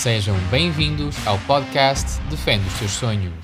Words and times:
Sejam 0.00 0.34
bem-vindos 0.50 1.14
ao 1.26 1.38
podcast 1.40 2.18
Defende 2.30 2.66
os 2.66 2.72
Seus 2.72 2.92
Sonhos. 2.92 3.34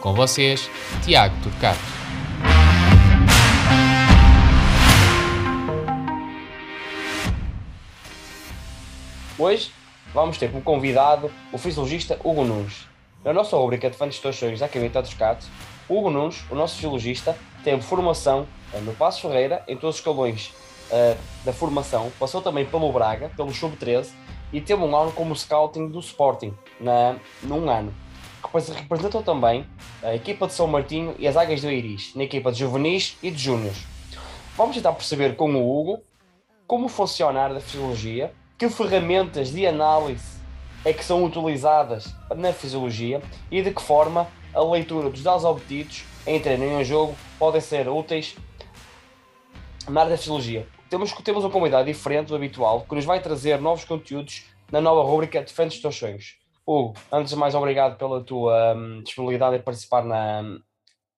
Com 0.00 0.14
vocês, 0.14 0.70
Tiago 1.04 1.34
Turcato. 1.42 1.80
Hoje 9.36 9.72
vamos 10.14 10.38
ter 10.38 10.52
como 10.52 10.62
convidado 10.62 11.32
o 11.52 11.58
fisiologista 11.58 12.16
Hugo 12.22 12.44
Nunes. 12.44 12.86
Na 13.24 13.32
nossa 13.32 13.56
rubrica 13.56 13.90
Defende 13.90 14.14
os 14.14 14.20
Teus 14.20 14.36
Sonhos 14.36 14.60
da 14.60 14.66
Academia 14.66 15.02
Turcato, 15.02 15.44
Hugo 15.88 16.10
Nunes, 16.10 16.44
o 16.48 16.54
nosso 16.54 16.76
fisiologista, 16.76 17.36
teve 17.64 17.82
formação 17.82 18.46
no 18.84 18.94
Passo 18.94 19.22
Ferreira, 19.22 19.64
em 19.66 19.76
todos 19.76 19.96
os 19.96 20.00
escalões 20.00 20.52
uh, 20.92 21.18
da 21.44 21.52
formação, 21.52 22.12
passou 22.20 22.40
também 22.40 22.64
pelo 22.64 22.92
Braga, 22.92 23.32
pelo 23.36 23.52
Sub-13 23.52 24.21
e 24.52 24.60
teve 24.60 24.82
um 24.82 24.94
ano 24.96 25.12
como 25.12 25.34
scouting 25.34 25.88
do 25.88 26.00
Sporting 26.00 26.54
na, 26.80 27.16
num 27.42 27.68
ano. 27.70 27.92
Representou 28.74 29.22
também 29.22 29.66
a 30.02 30.14
equipa 30.14 30.46
de 30.46 30.52
São 30.52 30.66
Martinho 30.66 31.14
e 31.18 31.26
as 31.26 31.36
Águias 31.36 31.62
do 31.62 31.70
Iris, 31.70 32.14
na 32.14 32.24
equipa 32.24 32.52
de 32.52 32.58
juvenis 32.58 33.16
e 33.22 33.30
de 33.30 33.38
júniores. 33.38 33.86
Vamos 34.56 34.76
tentar 34.76 34.92
perceber 34.92 35.36
com 35.36 35.54
o 35.54 35.80
Hugo 35.80 36.02
como 36.66 36.88
funciona 36.88 37.46
a 37.46 37.60
fisiologia, 37.60 38.32
que 38.58 38.68
ferramentas 38.68 39.50
de 39.50 39.66
análise 39.66 40.40
é 40.84 40.92
que 40.92 41.04
são 41.04 41.24
utilizadas 41.24 42.14
na 42.36 42.52
fisiologia 42.52 43.22
e 43.50 43.62
de 43.62 43.72
que 43.72 43.80
forma 43.80 44.28
a 44.52 44.60
leitura 44.62 45.08
dos 45.08 45.22
dados 45.22 45.44
obtidos 45.44 46.04
em 46.26 46.38
treino 46.40 46.64
em 46.64 46.84
jogo 46.84 47.14
podem 47.38 47.60
ser 47.60 47.88
úteis 47.88 48.36
na 49.88 50.02
área 50.02 50.12
da 50.12 50.18
fisiologia. 50.18 50.66
Temos, 50.92 51.10
temos 51.10 51.42
uma 51.42 51.50
comunidade 51.50 51.90
diferente 51.90 52.28
do 52.28 52.36
habitual 52.36 52.84
que 52.84 52.94
nos 52.94 53.06
vai 53.06 53.18
trazer 53.18 53.58
novos 53.58 53.82
conteúdos 53.82 54.44
na 54.70 54.78
nova 54.78 55.02
rubrica 55.02 55.40
Defende 55.40 55.74
os 55.74 55.80
Teus 55.80 55.96
Sonhos. 55.96 56.36
Hugo, 56.66 56.92
antes 57.10 57.32
de 57.32 57.38
mais, 57.38 57.54
obrigado 57.54 57.96
pela 57.96 58.22
tua 58.22 58.74
um, 58.74 59.02
disponibilidade 59.02 59.56
em 59.56 59.62
participar 59.62 60.04
na, 60.04 60.42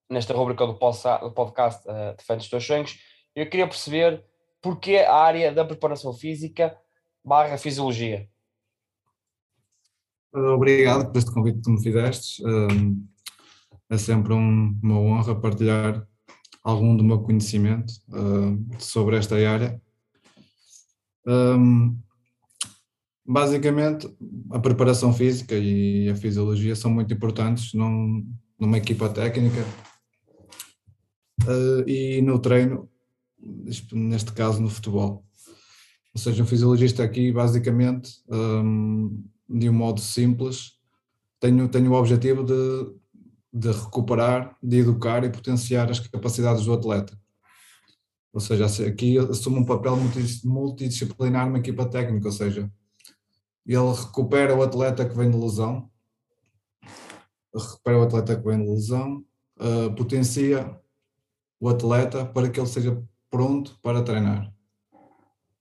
nesta 0.08 0.32
rubrica 0.32 0.64
do 0.64 0.74
podcast 0.74 1.84
uh, 1.88 2.16
Defende 2.16 2.44
os 2.44 2.48
Teus 2.48 2.64
Sonhos. 2.64 3.00
Eu 3.34 3.50
queria 3.50 3.66
perceber 3.66 4.24
porquê 4.62 4.98
a 4.98 5.12
área 5.12 5.50
da 5.50 5.64
preparação 5.64 6.12
física 6.12 6.78
barra 7.24 7.58
fisiologia. 7.58 8.28
Obrigado 10.32 11.10
por 11.10 11.18
este 11.18 11.34
convite 11.34 11.60
que 11.60 11.70
me 11.72 11.82
fizeste. 11.82 12.46
Um, 12.46 13.04
é 13.90 13.98
sempre 13.98 14.34
um, 14.34 14.78
uma 14.80 15.00
honra 15.00 15.34
partilhar 15.34 16.06
algum 16.64 16.96
do 16.96 17.04
meu 17.04 17.20
conhecimento 17.20 17.92
uh, 18.08 18.58
sobre 18.78 19.16
esta 19.16 19.36
área. 19.36 19.80
Um, 21.26 21.98
basicamente, 23.24 24.08
a 24.50 24.58
preparação 24.58 25.12
física 25.12 25.54
e 25.54 26.08
a 26.08 26.16
fisiologia 26.16 26.74
são 26.74 26.90
muito 26.90 27.12
importantes 27.12 27.74
num, 27.74 28.26
numa 28.58 28.78
equipa 28.78 29.10
técnica 29.10 29.62
uh, 31.42 31.88
e 31.88 32.22
no 32.22 32.38
treino, 32.38 32.88
neste 33.92 34.32
caso 34.32 34.62
no 34.62 34.70
futebol. 34.70 35.22
Ou 36.14 36.20
seja, 36.20 36.42
um 36.42 36.46
fisiologista 36.46 37.02
aqui, 37.02 37.30
basicamente, 37.30 38.22
um, 38.28 39.22
de 39.48 39.68
um 39.68 39.72
modo 39.72 40.00
simples, 40.00 40.72
tenho, 41.40 41.68
tenho 41.68 41.90
o 41.90 41.94
objetivo 41.94 42.42
de 42.42 42.54
de 43.54 43.70
recuperar, 43.70 44.56
de 44.60 44.78
educar 44.78 45.22
e 45.22 45.30
potenciar 45.30 45.88
as 45.88 46.00
capacidades 46.00 46.64
do 46.64 46.72
atleta. 46.72 47.16
Ou 48.32 48.40
seja, 48.40 48.66
aqui 48.84 49.16
assume 49.16 49.60
um 49.60 49.64
papel 49.64 49.96
multidisciplinar 50.44 51.46
numa 51.46 51.60
equipa 51.60 51.88
técnica, 51.88 52.26
ou 52.26 52.32
seja, 52.32 52.68
ele 53.64 53.92
recupera 53.92 54.56
o 54.56 54.62
atleta 54.62 55.08
que 55.08 55.16
vem 55.16 55.30
de 55.30 55.36
lesão, 55.36 55.88
recupera 57.54 58.00
o 58.00 58.02
atleta 58.02 58.36
que 58.36 58.44
vem 58.44 58.60
de 58.60 58.68
lesão, 58.68 59.24
uh, 59.60 59.94
potencia 59.94 60.76
o 61.60 61.68
atleta 61.68 62.26
para 62.26 62.50
que 62.50 62.58
ele 62.58 62.66
seja 62.66 63.00
pronto 63.30 63.78
para 63.80 64.02
treinar. 64.02 64.52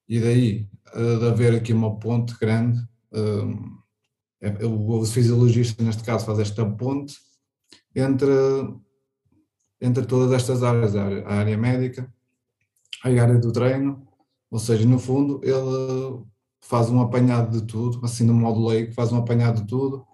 E 0.09 0.19
daí 0.19 0.67
uh, 0.95 1.19
de 1.19 1.27
haver 1.27 1.53
aqui 1.53 1.71
uma 1.71 1.99
ponte 1.99 2.35
grande, 2.39 2.79
uh, 3.11 3.83
o 4.67 5.05
fisiologista 5.05 5.83
neste 5.83 6.03
caso 6.03 6.25
faz 6.25 6.39
esta 6.39 6.65
ponte 6.65 7.15
entre, 7.95 8.31
entre 9.81 10.05
todas 10.05 10.31
estas 10.31 10.63
áreas, 10.63 10.95
a 10.95 11.03
área, 11.03 11.25
a 11.25 11.33
área 11.33 11.57
médica, 11.57 12.13
a 13.03 13.09
área 13.09 13.37
do 13.37 13.51
treino, 13.51 14.07
ou 14.49 14.59
seja, 14.59 14.85
no 14.85 14.99
fundo 14.99 15.41
ele 15.43 16.23
faz 16.61 16.89
um 16.89 17.01
apanhado 17.01 17.59
de 17.59 17.67
tudo, 17.67 18.03
assim 18.05 18.23
no 18.23 18.33
modo 18.33 18.65
leigo, 18.65 18.93
faz 18.93 19.11
um 19.11 19.17
apanhado 19.17 19.61
de 19.61 19.67
tudo, 19.67 20.05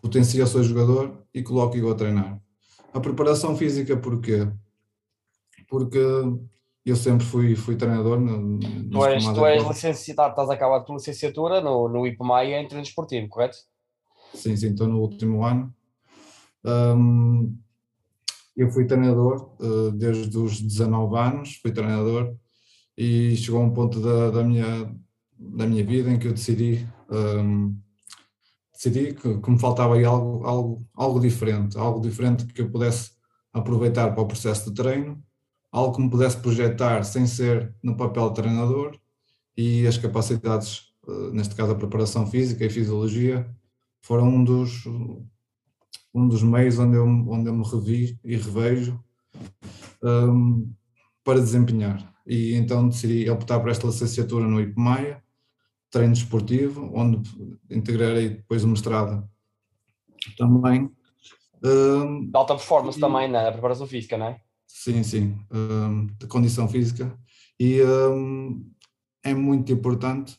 potencia 0.00 0.44
o 0.44 0.46
seu 0.46 0.62
jogador 0.62 1.24
e 1.32 1.42
coloca-o 1.42 1.90
a 1.90 1.94
treinar. 1.94 2.40
A 2.92 3.00
preparação 3.00 3.56
física 3.56 3.96
porquê? 3.96 4.48
Porque 5.68 5.98
eu 6.84 6.96
sempre 6.96 7.26
fui, 7.26 7.56
fui 7.56 7.76
treinador. 7.76 8.20
No, 8.20 8.58
tu 8.58 9.04
és, 9.06 9.24
tu 9.24 9.46
és 9.46 9.64
licenciado, 9.64 10.30
estás 10.30 10.50
a 10.50 10.54
acabar 10.54 10.76
a 10.76 10.80
tua 10.80 10.96
licenciatura 10.96 11.60
no, 11.60 11.88
no 11.88 12.06
IPMAIA 12.06 12.60
em 12.60 12.68
treino 12.68 12.86
esportivo, 12.86 13.28
correto? 13.28 13.56
Sim, 14.34 14.56
sim, 14.56 14.70
estou 14.70 14.86
no 14.86 15.00
último 15.00 15.44
ano. 15.44 15.74
Um, 16.64 17.56
eu 18.56 18.70
fui 18.70 18.86
treinador 18.86 19.54
uh, 19.60 19.90
desde 19.90 20.36
os 20.38 20.60
19 20.60 21.16
anos, 21.16 21.56
fui 21.56 21.72
treinador 21.72 22.34
e 22.96 23.36
chegou 23.36 23.60
um 23.60 23.72
ponto 23.72 24.00
da, 24.00 24.30
da, 24.30 24.44
minha, 24.44 24.94
da 25.36 25.66
minha 25.66 25.84
vida 25.84 26.10
em 26.10 26.18
que 26.18 26.28
eu 26.28 26.32
decidi, 26.32 26.88
um, 27.10 27.76
decidi 28.72 29.12
que, 29.14 29.38
que, 29.40 29.50
me 29.50 29.58
faltava 29.58 29.96
aí 29.96 30.04
algo, 30.04 30.46
algo, 30.46 30.88
algo 30.94 31.20
diferente, 31.20 31.76
algo 31.76 32.00
diferente 32.00 32.46
que 32.46 32.62
eu 32.62 32.70
pudesse 32.70 33.10
aproveitar 33.52 34.12
para 34.12 34.22
o 34.22 34.26
processo 34.26 34.70
de 34.70 34.74
treino, 34.74 35.22
algo 35.72 35.96
que 35.96 36.02
me 36.02 36.10
pudesse 36.10 36.36
projetar 36.36 37.04
sem 37.04 37.26
ser 37.26 37.74
no 37.82 37.96
papel 37.96 38.28
de 38.28 38.36
treinador 38.36 38.96
e 39.56 39.86
as 39.86 39.98
capacidades, 39.98 40.92
uh, 41.08 41.30
neste 41.32 41.54
caso 41.56 41.72
a 41.72 41.76
preparação 41.76 42.26
física 42.26 42.64
e 42.64 42.70
fisiologia, 42.70 43.48
foram 44.00 44.28
um 44.28 44.44
dos, 44.44 44.86
um 46.14 46.28
dos 46.28 46.42
meios 46.42 46.78
onde 46.78 46.96
eu, 46.96 47.04
onde 47.04 47.48
eu 47.48 47.54
me 47.54 47.64
revi 47.64 48.18
e 48.22 48.36
revejo 48.36 49.02
um, 50.02 50.72
para 51.24 51.40
desempenhar. 51.40 52.14
E 52.26 52.54
então 52.54 52.88
decidi 52.88 53.28
optar 53.28 53.58
por 53.58 53.68
esta 53.68 53.86
licenciatura 53.86 54.46
no 54.46 54.60
IPMAIA, 54.60 55.22
treino 55.90 56.14
desportivo, 56.14 56.90
onde 56.94 57.28
integrarei 57.70 58.28
depois 58.30 58.62
o 58.62 58.68
mestrado 58.68 59.28
também. 60.38 60.90
Um, 61.62 62.30
de 62.30 62.36
alta 62.36 62.54
performance 62.54 62.98
e, 62.98 63.00
também 63.00 63.28
na 63.30 63.50
preparação 63.50 63.86
física, 63.86 64.16
não 64.16 64.26
é? 64.26 64.40
Sim, 64.66 65.02
sim, 65.02 65.38
um, 65.50 66.06
de 66.06 66.26
condição 66.26 66.68
física. 66.68 67.16
E 67.58 67.82
um, 67.82 68.70
é 69.22 69.34
muito 69.34 69.72
importante, 69.72 70.38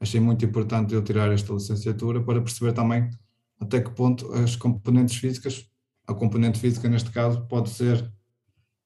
achei 0.00 0.20
muito 0.20 0.44
importante 0.44 0.94
eu 0.94 1.02
tirar 1.02 1.32
esta 1.32 1.52
licenciatura 1.52 2.22
para 2.22 2.40
perceber 2.40 2.72
também 2.72 3.08
até 3.60 3.80
que 3.80 3.90
ponto 3.90 4.32
as 4.32 4.56
componentes 4.56 5.16
físicas, 5.16 5.68
a 6.06 6.14
componente 6.14 6.58
física 6.58 6.88
neste 6.88 7.10
caso, 7.10 7.46
pode 7.46 7.70
ser 7.70 8.12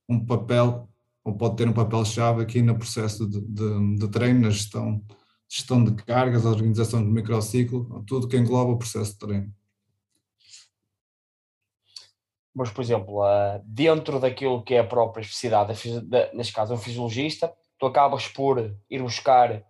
um 0.09 0.25
papel, 0.25 0.89
ou 1.25 1.37
pode 1.37 1.57
ter 1.57 1.69
um 1.69 1.73
papel-chave 1.73 2.43
aqui 2.43 2.63
no 2.63 2.77
processo 2.77 3.29
de, 3.29 3.41
de, 3.41 3.97
de, 3.97 4.09
treino, 4.09 4.41
na 4.41 4.51
gestão, 4.51 5.05
gestão 5.49 5.85
de 5.85 5.95
cargas, 6.05 6.45
a 6.45 6.51
organização 6.51 7.03
do 7.03 7.11
microciclo, 7.11 8.03
tudo 8.07 8.29
que 8.29 8.37
engloba 8.37 8.73
o 8.73 8.79
processo 8.79 9.13
de 9.13 9.19
treino. 9.19 9.55
Mas, 12.55 12.71
por 12.71 12.83
exemplo, 12.83 13.23
dentro 13.65 14.21
daquilo 14.21 14.63
que 14.63 14.75
é 14.75 14.81
a 14.81 14.87
própria 14.87 15.23
especificidade, 15.23 15.73
neste 16.35 16.53
caso, 16.53 16.75
um 16.75 16.79
fisiologista, 16.79 17.53
tu 17.79 17.87
acabas 17.87 18.29
por 18.29 18.77
ir 18.91 19.03
buscar 19.03 19.65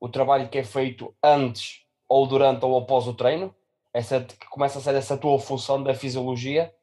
o 0.00 0.08
trabalho 0.08 0.48
que 0.48 0.58
é 0.58 0.64
feito 0.64 1.12
antes 1.22 1.80
ou 2.08 2.26
durante 2.26 2.64
ou 2.64 2.78
após 2.78 3.06
o 3.08 3.14
treino, 3.14 3.54
essa 3.92 4.20
que 4.20 4.48
começa 4.48 4.78
a 4.78 4.82
ser 4.82 4.94
essa 4.94 5.16
tua 5.16 5.38
função 5.38 5.82
da 5.82 5.94
fisiologia 5.94 6.74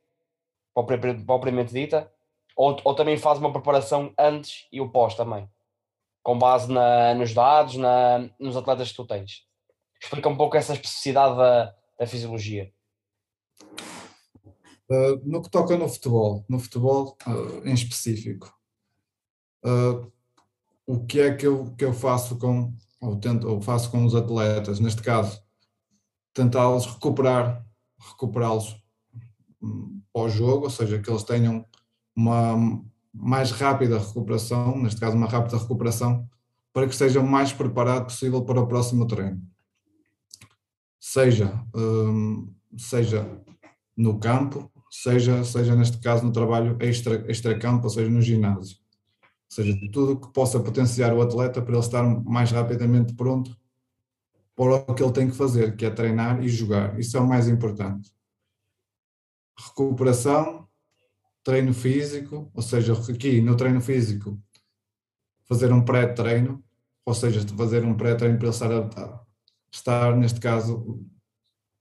propriamente 1.25 1.73
dita, 1.73 2.11
ou, 2.55 2.77
ou 2.83 2.95
também 2.95 3.17
faz 3.17 3.39
uma 3.39 3.51
preparação 3.51 4.13
antes 4.17 4.67
e 4.71 4.81
o 4.81 4.89
pós 4.89 5.15
também, 5.15 5.49
com 6.23 6.37
base 6.37 6.71
na, 6.71 7.13
nos 7.13 7.33
dados, 7.33 7.75
na, 7.75 8.29
nos 8.39 8.57
atletas 8.57 8.89
que 8.89 8.95
tu 8.95 9.05
tens. 9.05 9.45
Explica 10.01 10.29
um 10.29 10.37
pouco 10.37 10.57
essa 10.57 10.73
especificidade 10.73 11.37
da, 11.37 11.75
da 11.99 12.07
fisiologia. 12.07 12.71
Uh, 14.89 15.19
no 15.23 15.41
que 15.41 15.49
toca 15.49 15.77
no 15.77 15.89
futebol, 15.89 16.45
no 16.47 16.59
futebol 16.59 17.17
uh, 17.25 17.67
em 17.67 17.73
específico, 17.73 18.53
uh, 19.65 20.11
o 20.85 21.05
que 21.05 21.19
é 21.19 21.33
que 21.35 21.47
eu, 21.47 21.73
que 21.75 21.83
eu 21.83 21.93
faço 21.93 22.37
com, 22.37 22.71
ou 23.01 23.19
tento, 23.19 23.49
ou 23.49 23.61
faço 23.61 23.89
com 23.89 24.05
os 24.05 24.13
atletas, 24.13 24.79
neste 24.79 25.01
caso, 25.01 25.44
tentá-los 26.35 26.85
recuperar, 26.85 27.65
recuperá-los 27.97 28.75
hum, 29.63 30.01
pós-jogo, 30.13 30.65
ou 30.65 30.69
seja, 30.69 30.99
que 30.99 31.09
eles 31.09 31.23
tenham 31.23 31.65
uma 32.15 32.83
mais 33.11 33.51
rápida 33.51 33.97
recuperação, 33.97 34.77
neste 34.77 34.99
caso 34.99 35.15
uma 35.15 35.27
rápida 35.27 35.57
recuperação, 35.57 36.29
para 36.73 36.85
que 36.85 36.91
estejam 36.91 37.25
mais 37.25 37.53
preparado 37.53 38.05
possível 38.05 38.43
para 38.43 38.59
o 38.59 38.67
próximo 38.67 39.07
treino. 39.07 39.41
seja, 40.99 41.63
um, 41.73 42.53
seja 42.77 43.41
no 43.95 44.19
campo, 44.19 44.69
seja, 44.91 45.43
seja 45.45 45.73
neste 45.73 45.97
caso 45.99 46.25
no 46.25 46.33
trabalho 46.33 46.75
extra, 46.81 47.23
extra 47.31 47.57
campo, 47.57 47.85
ou 47.85 47.89
seja, 47.89 48.09
no 48.09 48.21
ginásio. 48.21 48.77
Ou 49.23 49.55
seja, 49.55 49.79
tudo 49.93 50.19
que 50.19 50.33
possa 50.33 50.59
potenciar 50.59 51.13
o 51.13 51.21
atleta 51.21 51.61
para 51.61 51.73
ele 51.73 51.79
estar 51.79 52.03
mais 52.25 52.51
rapidamente 52.51 53.13
pronto 53.13 53.55
para 54.55 54.75
o 54.75 54.95
que 54.95 55.03
ele 55.03 55.11
tem 55.11 55.29
que 55.29 55.35
fazer, 55.35 55.75
que 55.75 55.85
é 55.85 55.89
treinar 55.89 56.41
e 56.41 56.47
jogar. 56.47 56.97
Isso 56.99 57.17
é 57.17 57.19
o 57.19 57.27
mais 57.27 57.47
importante. 57.47 58.11
Recuperação, 59.57 60.67
treino 61.43 61.73
físico, 61.73 62.49
ou 62.53 62.61
seja, 62.61 62.93
aqui 62.93 63.41
no 63.41 63.55
treino 63.55 63.81
físico, 63.81 64.39
fazer 65.47 65.71
um 65.71 65.83
pré-treino, 65.83 66.63
ou 67.05 67.13
seja, 67.13 67.45
fazer 67.55 67.83
um 67.83 67.93
pré-treino 67.93 68.37
para 68.37 68.47
ele 68.47 68.55
estar, 68.55 68.71
a, 68.71 69.21
estar 69.71 70.15
neste 70.15 70.39
caso, 70.39 71.05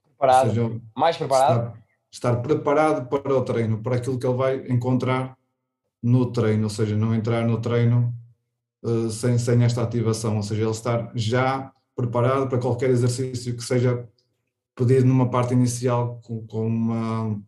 preparado. 0.02 0.48
Seja, 0.48 0.80
mais 0.96 1.16
preparado. 1.16 1.66
Estar, 1.68 1.84
estar 2.10 2.42
preparado 2.42 3.08
para 3.08 3.34
o 3.34 3.42
treino, 3.42 3.82
para 3.82 3.96
aquilo 3.96 4.18
que 4.18 4.26
ele 4.26 4.36
vai 4.36 4.66
encontrar 4.68 5.36
no 6.02 6.30
treino, 6.30 6.64
ou 6.64 6.70
seja, 6.70 6.96
não 6.96 7.14
entrar 7.14 7.46
no 7.46 7.60
treino 7.60 8.14
uh, 8.82 9.08
sem, 9.10 9.38
sem 9.38 9.64
esta 9.64 9.82
ativação, 9.82 10.36
ou 10.36 10.42
seja, 10.42 10.62
ele 10.62 10.70
estar 10.70 11.10
já 11.14 11.72
preparado 11.94 12.49
para 12.49 12.58
qualquer 12.58 12.91
exercício 12.91 13.56
que 13.56 13.62
seja 13.62 14.08
pedido 14.75 15.06
numa 15.06 15.31
parte 15.31 15.55
inicial 15.55 16.20
com, 16.25 16.46
com 16.46 16.67
uma, 16.67 17.41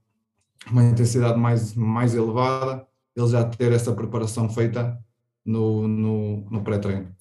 uma 0.70 0.84
intensidade 0.84 1.38
mais, 1.38 1.74
mais 1.74 2.14
elevada, 2.14 2.86
ele 3.14 3.28
já 3.28 3.44
ter 3.44 3.72
essa 3.72 3.92
preparação 3.92 4.48
feita 4.48 4.98
no, 5.44 5.88
no, 5.88 6.50
no 6.50 6.62
pré-treino. 6.62 7.14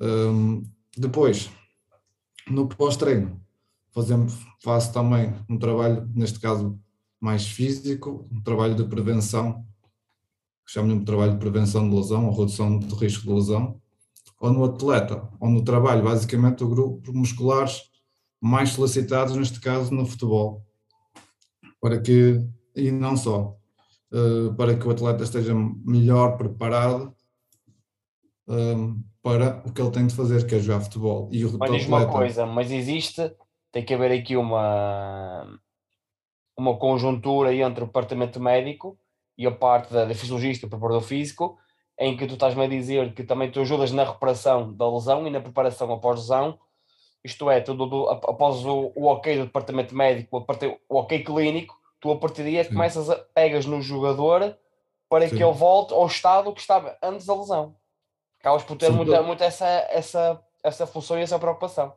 Um, 0.00 0.64
depois, 0.96 1.50
no 2.48 2.68
pós-treino, 2.68 3.40
fazemos, 3.92 4.34
faço 4.62 4.92
também 4.92 5.34
um 5.48 5.58
trabalho, 5.58 6.08
neste 6.14 6.40
caso 6.40 6.78
mais 7.20 7.46
físico, 7.46 8.28
um 8.30 8.40
trabalho 8.42 8.74
de 8.74 8.84
prevenção, 8.84 9.66
chamamos 10.66 11.00
de 11.00 11.04
trabalho 11.04 11.32
de 11.32 11.38
prevenção 11.38 11.88
de 11.88 11.94
lesão 11.94 12.26
ou 12.26 12.36
redução 12.36 12.78
de 12.78 12.94
risco 12.94 13.26
de 13.26 13.32
lesão, 13.32 13.80
ou 14.44 14.52
no 14.52 14.64
atleta, 14.64 15.26
ou 15.40 15.48
no 15.48 15.64
trabalho, 15.64 16.04
basicamente 16.04 16.62
o 16.62 16.68
grupo 16.68 17.12
musculares 17.14 17.80
mais 18.38 18.70
solicitados, 18.70 19.34
neste 19.34 19.58
caso 19.58 19.94
no 19.94 20.04
futebol, 20.04 20.62
para 21.80 21.98
que, 21.98 22.46
e 22.76 22.90
não 22.90 23.16
só, 23.16 23.56
eh, 24.12 24.52
para 24.54 24.76
que 24.76 24.86
o 24.86 24.90
atleta 24.90 25.24
esteja 25.24 25.54
melhor 25.54 26.36
preparado 26.36 27.14
eh, 28.50 28.76
para 29.22 29.62
o 29.66 29.72
que 29.72 29.80
ele 29.80 29.90
tem 29.90 30.06
de 30.06 30.14
fazer, 30.14 30.46
que 30.46 30.54
é 30.56 30.58
jogar 30.58 30.82
futebol. 30.82 31.30
E 31.32 31.42
o 31.46 31.58
mas 31.58 31.72
diz 31.72 31.86
uma 31.86 32.06
coisa, 32.06 32.44
mas 32.44 32.70
existe 32.70 33.34
tem 33.72 33.82
que 33.82 33.94
haver 33.94 34.12
aqui 34.12 34.36
uma, 34.36 35.58
uma 36.54 36.76
conjuntura 36.76 37.52
entre 37.54 37.82
o 37.82 37.86
departamento 37.86 38.38
médico 38.38 38.98
e 39.38 39.46
a 39.46 39.50
parte 39.50 39.90
da, 39.90 40.04
da 40.04 40.14
fisiologista, 40.14 40.66
o 40.66 40.70
preparador 40.70 41.00
físico, 41.00 41.58
em 41.98 42.16
que 42.16 42.26
tu 42.26 42.34
estás-me 42.34 42.64
a 42.64 42.68
dizer 42.68 43.14
que 43.14 43.22
também 43.22 43.50
tu 43.50 43.60
ajudas 43.60 43.92
na 43.92 44.04
reparação 44.04 44.72
da 44.72 44.90
lesão 44.90 45.26
e 45.26 45.30
na 45.30 45.40
preparação 45.40 45.92
após 45.92 46.20
lesão, 46.20 46.58
isto 47.22 47.48
é, 47.50 47.60
tudo 47.60 47.86
do, 47.86 48.08
após 48.08 48.64
o, 48.64 48.92
o 48.94 49.06
ok 49.06 49.38
do 49.38 49.46
departamento 49.46 49.94
médico, 49.94 50.44
o 50.88 50.98
ok 50.98 51.24
clínico, 51.24 51.78
tu 52.00 52.10
a 52.10 52.18
partir 52.18 52.42
daí 52.42 52.56
é 52.56 52.64
começas 52.64 53.08
a 53.08 53.16
pegas 53.16 53.64
no 53.64 53.80
jogador 53.80 54.56
para 55.08 55.28
Sim. 55.28 55.36
que 55.36 55.42
ele 55.42 55.52
volte 55.52 55.94
ao 55.94 56.06
estado 56.06 56.52
que 56.52 56.60
estava 56.60 56.96
antes 57.02 57.26
da 57.26 57.34
lesão. 57.34 57.74
Acabas 58.40 58.62
por 58.62 58.76
ter 58.76 58.90
muito, 58.90 59.22
muito 59.22 59.42
essa, 59.42 59.66
essa, 59.90 60.42
essa 60.62 60.86
função 60.86 61.18
e 61.18 61.22
essa 61.22 61.38
preocupação. 61.38 61.94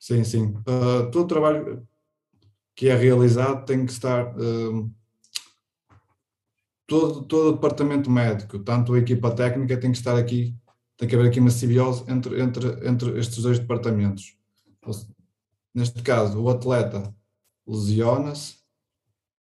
Sim, 0.00 0.24
sim. 0.24 0.54
Uh, 0.66 1.10
todo 1.12 1.24
o 1.24 1.28
trabalho 1.28 1.86
que 2.74 2.88
é 2.88 2.94
realizado 2.94 3.64
tem 3.64 3.86
que 3.86 3.92
estar. 3.92 4.36
Uh, 4.36 4.90
todo, 6.86 7.22
todo 7.24 7.48
o 7.48 7.52
departamento 7.52 8.10
médico, 8.10 8.58
tanto 8.58 8.94
a 8.94 8.98
equipa 8.98 9.34
técnica, 9.34 9.78
tem 9.78 9.92
que 9.92 9.98
estar 9.98 10.16
aqui, 10.16 10.56
tem 10.96 11.08
que 11.08 11.14
haver 11.14 11.28
aqui 11.28 11.40
uma 11.40 11.50
simbiose 11.50 12.04
entre, 12.08 12.40
entre, 12.40 12.88
entre 12.88 13.18
estes 13.18 13.42
dois 13.42 13.58
departamentos. 13.58 14.36
Neste 15.74 16.02
caso, 16.02 16.40
o 16.40 16.48
atleta 16.48 17.14
lesiona-se, 17.66 18.56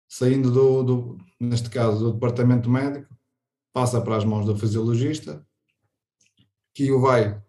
saindo 0.09 0.50
do, 0.50 0.83
do, 0.83 1.19
neste 1.38 1.69
caso, 1.69 1.99
do 1.99 2.12
departamento 2.15 2.71
médico, 2.71 3.15
passa 3.73 4.00
para 4.00 4.17
as 4.17 4.25
mãos 4.25 4.47
do 4.47 4.56
fisiologista, 4.56 5.47
que 6.75 6.91
o 6.91 7.00
vai, 7.00 7.41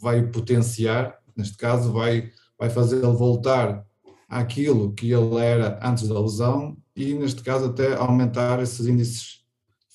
vai 0.00 0.26
potenciar 0.26 1.18
neste 1.36 1.56
caso, 1.56 1.92
vai, 1.92 2.30
vai 2.58 2.70
fazê-lo 2.70 3.16
voltar 3.16 3.86
àquilo 4.28 4.92
que 4.94 5.10
ele 5.12 5.36
era 5.36 5.78
antes 5.82 6.08
da 6.08 6.18
lesão 6.18 6.76
e, 6.96 7.12
neste 7.12 7.42
caso, 7.42 7.66
até 7.66 7.94
aumentar 7.94 8.60
esses 8.62 8.86
índices 8.86 9.44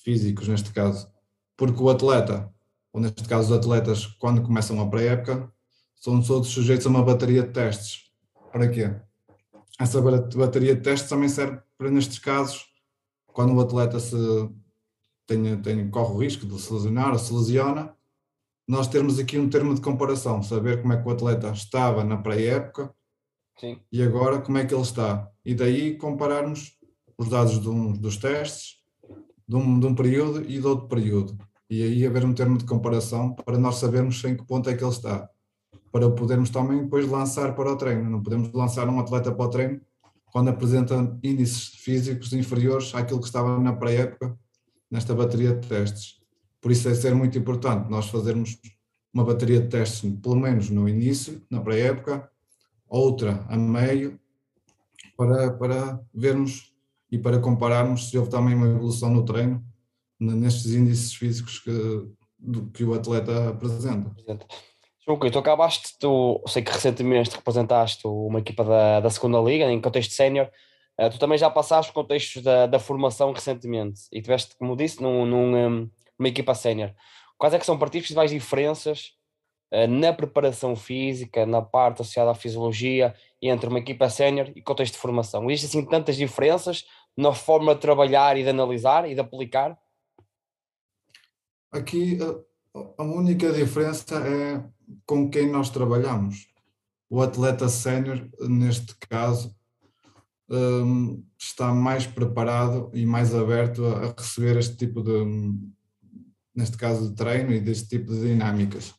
físicos, 0.04 0.46
neste 0.46 0.72
caso. 0.72 1.10
Porque 1.56 1.82
o 1.82 1.90
atleta, 1.90 2.52
ou 2.92 3.00
neste 3.00 3.24
caso 3.24 3.52
os 3.52 3.58
atletas, 3.58 4.06
quando 4.06 4.42
começam 4.42 4.80
a 4.80 4.88
pré-época, 4.88 5.52
são 5.96 6.22
todos 6.22 6.48
sujeitos 6.48 6.86
a 6.86 6.90
uma 6.90 7.02
bateria 7.02 7.42
de 7.42 7.50
testes. 7.52 8.10
Para 8.52 8.68
quê? 8.68 8.94
Essa 9.80 10.00
bateria 10.00 10.76
de 10.76 10.80
testes 10.80 11.08
também 11.08 11.28
serve 11.28 11.60
para, 11.76 11.90
nestes 11.90 12.20
casos, 12.20 12.66
quando 13.26 13.54
o 13.54 13.60
atleta 13.60 13.98
se 13.98 14.16
tem, 15.26 15.60
tem, 15.60 15.90
corre 15.90 16.12
o 16.12 16.18
risco 16.18 16.46
de 16.46 16.60
se 16.60 16.72
lesionar 16.72 17.12
ou 17.12 17.18
se 17.18 17.32
lesiona, 17.32 17.96
nós 18.68 18.86
termos 18.86 19.18
aqui 19.18 19.38
um 19.38 19.48
termo 19.48 19.74
de 19.74 19.80
comparação, 19.80 20.42
saber 20.42 20.80
como 20.80 20.92
é 20.92 21.02
que 21.02 21.08
o 21.08 21.10
atleta 21.10 21.50
estava 21.50 22.04
na 22.04 22.16
pré-época 22.16 22.94
e 23.90 24.02
agora 24.02 24.40
como 24.40 24.58
é 24.58 24.64
que 24.64 24.74
ele 24.74 24.82
está. 24.82 25.28
E 25.44 25.54
daí 25.54 25.96
compararmos 25.96 26.78
os 27.18 27.28
dados 27.28 27.60
de 27.60 27.68
um, 27.68 27.92
dos 27.92 28.16
testes 28.16 28.82
de 29.46 29.56
um, 29.56 29.78
de 29.78 29.86
um 29.86 29.94
período 29.94 30.42
e 30.42 30.58
de 30.58 30.66
outro 30.66 30.88
período. 30.88 31.36
E 31.68 31.82
aí 31.82 32.06
haver 32.06 32.24
um 32.24 32.32
termo 32.32 32.56
de 32.56 32.64
comparação 32.64 33.34
para 33.34 33.58
nós 33.58 33.76
sabermos 33.76 34.22
em 34.24 34.36
que 34.36 34.44
ponto 34.44 34.68
é 34.68 34.74
que 34.74 34.82
ele 34.82 34.90
está. 34.90 35.28
Para 35.90 36.10
podermos 36.10 36.50
também 36.50 36.82
depois 36.82 37.06
lançar 37.08 37.54
para 37.54 37.72
o 37.72 37.76
treino. 37.76 38.08
Não 38.08 38.22
podemos 38.22 38.52
lançar 38.52 38.88
um 38.88 38.98
atleta 38.98 39.32
para 39.32 39.44
o 39.44 39.48
treino 39.48 39.80
quando 40.26 40.48
apresenta 40.48 41.18
índices 41.22 41.68
físicos 41.76 42.32
inferiores 42.32 42.94
àquilo 42.94 43.20
que 43.20 43.26
estava 43.26 43.58
na 43.58 43.74
pré-época 43.74 44.36
nesta 44.90 45.14
bateria 45.14 45.54
de 45.54 45.68
testes. 45.68 46.20
Por 46.60 46.72
isso 46.72 46.88
é 46.88 46.94
ser 46.94 47.14
muito 47.14 47.36
importante 47.38 47.90
nós 47.90 48.08
fazermos 48.08 48.58
uma 49.12 49.24
bateria 49.24 49.60
de 49.60 49.68
testes, 49.68 50.10
pelo 50.22 50.36
menos 50.36 50.70
no 50.70 50.88
início, 50.88 51.42
na 51.50 51.60
pré-época, 51.60 52.30
outra 52.88 53.44
a 53.48 53.56
meio, 53.56 54.18
para, 55.16 55.52
para 55.52 56.00
vermos 56.14 56.71
e 57.12 57.18
para 57.18 57.38
compararmos 57.38 58.08
se 58.08 58.16
houve 58.16 58.30
também 58.30 58.54
uma 58.54 58.66
evolução 58.66 59.10
no 59.10 59.22
treino 59.22 59.62
nestes 60.18 60.72
índices 60.72 61.14
físicos 61.14 61.58
que, 61.58 61.70
do, 62.38 62.70
que 62.70 62.84
o 62.84 62.94
atleta 62.94 63.50
apresenta. 63.50 64.10
João, 65.04 65.18
tu 65.18 65.38
acabaste, 65.38 65.98
tu 65.98 66.40
sei 66.46 66.62
que 66.62 66.70
recentemente 66.70 67.34
representaste 67.34 68.06
uma 68.06 68.38
equipa 68.38 68.64
da, 68.64 69.00
da 69.00 69.10
segunda 69.10 69.40
liga, 69.40 69.70
em 69.70 69.80
contexto 69.80 70.12
sénior, 70.12 70.48
uh, 70.98 71.10
tu 71.10 71.18
também 71.18 71.36
já 71.36 71.50
passaste 71.50 71.92
contextos 71.92 72.42
da, 72.42 72.66
da 72.66 72.78
formação 72.78 73.32
recentemente 73.32 74.02
e 74.12 74.22
tiveste, 74.22 74.56
como 74.56 74.76
disse, 74.76 75.02
num, 75.02 75.26
num, 75.26 75.56
um, 75.56 75.90
uma 76.18 76.28
equipa 76.28 76.54
sénior. 76.54 76.92
Quais 77.36 77.52
é 77.52 77.58
que 77.58 77.66
são 77.66 77.76
para 77.76 77.90
ti 77.90 77.98
as 77.98 78.04
principais 78.04 78.30
diferenças 78.30 79.14
uh, 79.74 79.88
na 79.88 80.12
preparação 80.12 80.76
física, 80.76 81.44
na 81.44 81.60
parte 81.60 82.02
associada 82.02 82.30
à 82.30 82.34
fisiologia, 82.34 83.12
entre 83.42 83.68
uma 83.68 83.80
equipa 83.80 84.08
sénior 84.08 84.52
e 84.54 84.62
contexto 84.62 84.94
de 84.94 85.00
formação? 85.00 85.50
Existem 85.50 85.80
assim 85.80 85.90
tantas 85.90 86.16
diferenças 86.16 86.84
na 87.16 87.32
forma 87.32 87.74
de 87.74 87.80
trabalhar 87.80 88.36
e 88.36 88.42
de 88.42 88.48
analisar 88.48 89.08
e 89.08 89.14
de 89.14 89.20
aplicar? 89.20 89.78
Aqui 91.70 92.18
a, 92.98 93.02
única 93.02 93.52
diferença 93.52 94.16
é 94.16 94.64
com 95.06 95.30
quem 95.30 95.50
nós 95.50 95.70
trabalhamos. 95.70 96.48
O 97.08 97.20
atleta 97.20 97.68
sénior, 97.68 98.26
neste 98.40 98.94
caso, 99.08 99.54
um, 100.48 101.22
está 101.38 101.72
mais 101.74 102.06
preparado 102.06 102.90
e 102.94 103.04
mais 103.06 103.34
aberto 103.34 103.84
a 103.86 104.14
receber 104.18 104.56
este 104.56 104.76
tipo 104.76 105.02
de, 105.02 105.22
neste 106.54 106.76
caso 106.76 107.10
de 107.10 107.14
treino 107.14 107.52
e 107.52 107.60
deste 107.60 107.88
tipo 107.88 108.12
de 108.12 108.20
dinâmicas. 108.20 108.94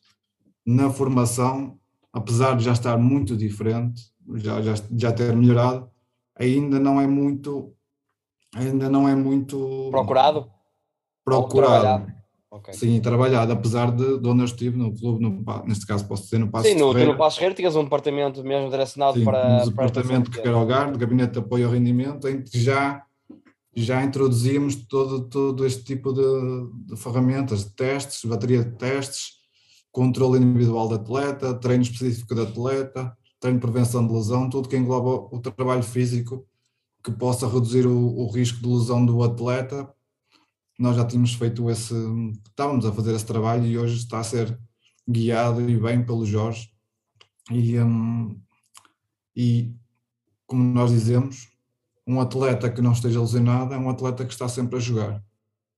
Na 0.66 0.90
formação, 0.90 1.80
apesar 2.12 2.56
de 2.56 2.64
já 2.64 2.74
estar 2.74 2.98
muito 2.98 3.36
diferente, 3.36 4.12
já, 4.36 4.62
já, 4.62 4.74
já 4.96 5.12
ter 5.12 5.36
melhorado, 5.36 5.90
ainda 6.36 6.80
não 6.80 7.00
é 7.02 7.08
muito 7.08 7.76
ainda 8.56 8.90
não 8.90 9.08
é 9.08 9.16
muito 9.16 9.88
procurado? 9.92 10.50
procurado. 11.24 12.12
Okay. 12.52 12.74
sim 12.74 13.02
trabalhado 13.02 13.52
apesar 13.52 13.92
de, 13.92 14.20
de 14.20 14.28
onde 14.28 14.42
eu 14.42 14.46
estive 14.46 14.78
no 14.78 14.94
clube 14.94 15.24
no, 15.24 15.44
neste 15.66 15.88
caso 15.88 16.08
posso 16.08 16.26
dizer 16.26 16.38
no 16.38 16.52
Passo 16.52 16.68
sim 16.68 16.76
no, 16.76 16.94
no 16.94 17.18
Passo 17.18 17.38
Ferreira 17.38 17.56
tinhas 17.56 17.76
um 17.76 17.84
departamento 17.84 18.44
mesmo 18.44 18.70
direcionado 18.70 19.18
sim, 19.18 19.26
para 19.26 19.64
um 19.64 19.66
departamento 19.70 20.30
que 20.30 20.40
era 20.40 20.56
o 20.56 20.66
GAR, 20.66 20.96
Gabinete 20.96 21.34
de 21.34 21.40
Apoio 21.40 21.66
ao 21.66 21.74
Rendimento 21.74 22.28
em 22.28 22.44
que 22.44 22.60
já 22.60 23.04
já 23.76 24.04
introduzíamos 24.04 24.76
todo, 24.76 25.28
todo 25.28 25.66
este 25.66 25.84
tipo 25.84 26.14
de, 26.14 26.94
de 26.94 26.96
ferramentas, 26.96 27.66
de 27.66 27.72
testes, 27.72 28.24
bateria 28.24 28.64
de 28.64 28.72
testes, 28.78 29.32
controle 29.92 30.38
individual 30.38 30.88
do 30.88 30.96
atleta, 30.96 31.54
treino 31.56 31.84
específico 31.84 32.36
do 32.36 32.44
atleta, 32.44 33.16
treino 33.40 33.60
de 33.60 33.66
prevenção 33.66 34.06
de 34.06 34.14
lesão, 34.14 34.50
tudo 34.50 34.70
que 34.70 34.78
engloba 34.78 35.28
o 35.36 35.40
trabalho 35.40 35.84
físico 35.84 36.46
que 37.04 37.12
possa 37.12 37.48
reduzir 37.48 37.86
o, 37.86 38.18
o 38.18 38.32
risco 38.32 38.62
de 38.62 38.68
lesão 38.68 39.06
do 39.06 39.22
atleta. 39.24 39.94
Nós 40.80 40.96
já 40.96 41.06
tínhamos 41.06 41.34
feito 41.34 41.70
esse, 41.70 41.94
estávamos 42.48 42.86
a 42.86 42.92
fazer 42.92 43.14
esse 43.14 43.26
trabalho 43.26 43.66
e 43.66 43.78
hoje 43.78 43.98
está 43.98 44.20
a 44.20 44.24
ser 44.24 44.58
guiado 45.08 45.70
e 45.70 45.78
bem 45.78 46.04
pelo 46.04 46.26
Jorge. 46.26 46.72
E, 47.52 47.78
um, 47.80 48.40
e 49.36 49.76
como 50.48 50.64
nós 50.64 50.92
dizemos, 50.92 51.50
um 52.08 52.20
atleta 52.20 52.70
que 52.70 52.82
não 52.82 52.94
esteja 52.94 53.20
lesionado 53.20 53.74
é 53.74 53.78
um 53.78 53.90
atleta 53.90 54.26
que 54.26 54.32
está 54.32 54.48
sempre 54.48 54.78
a 54.78 54.80
jogar. 54.80 55.24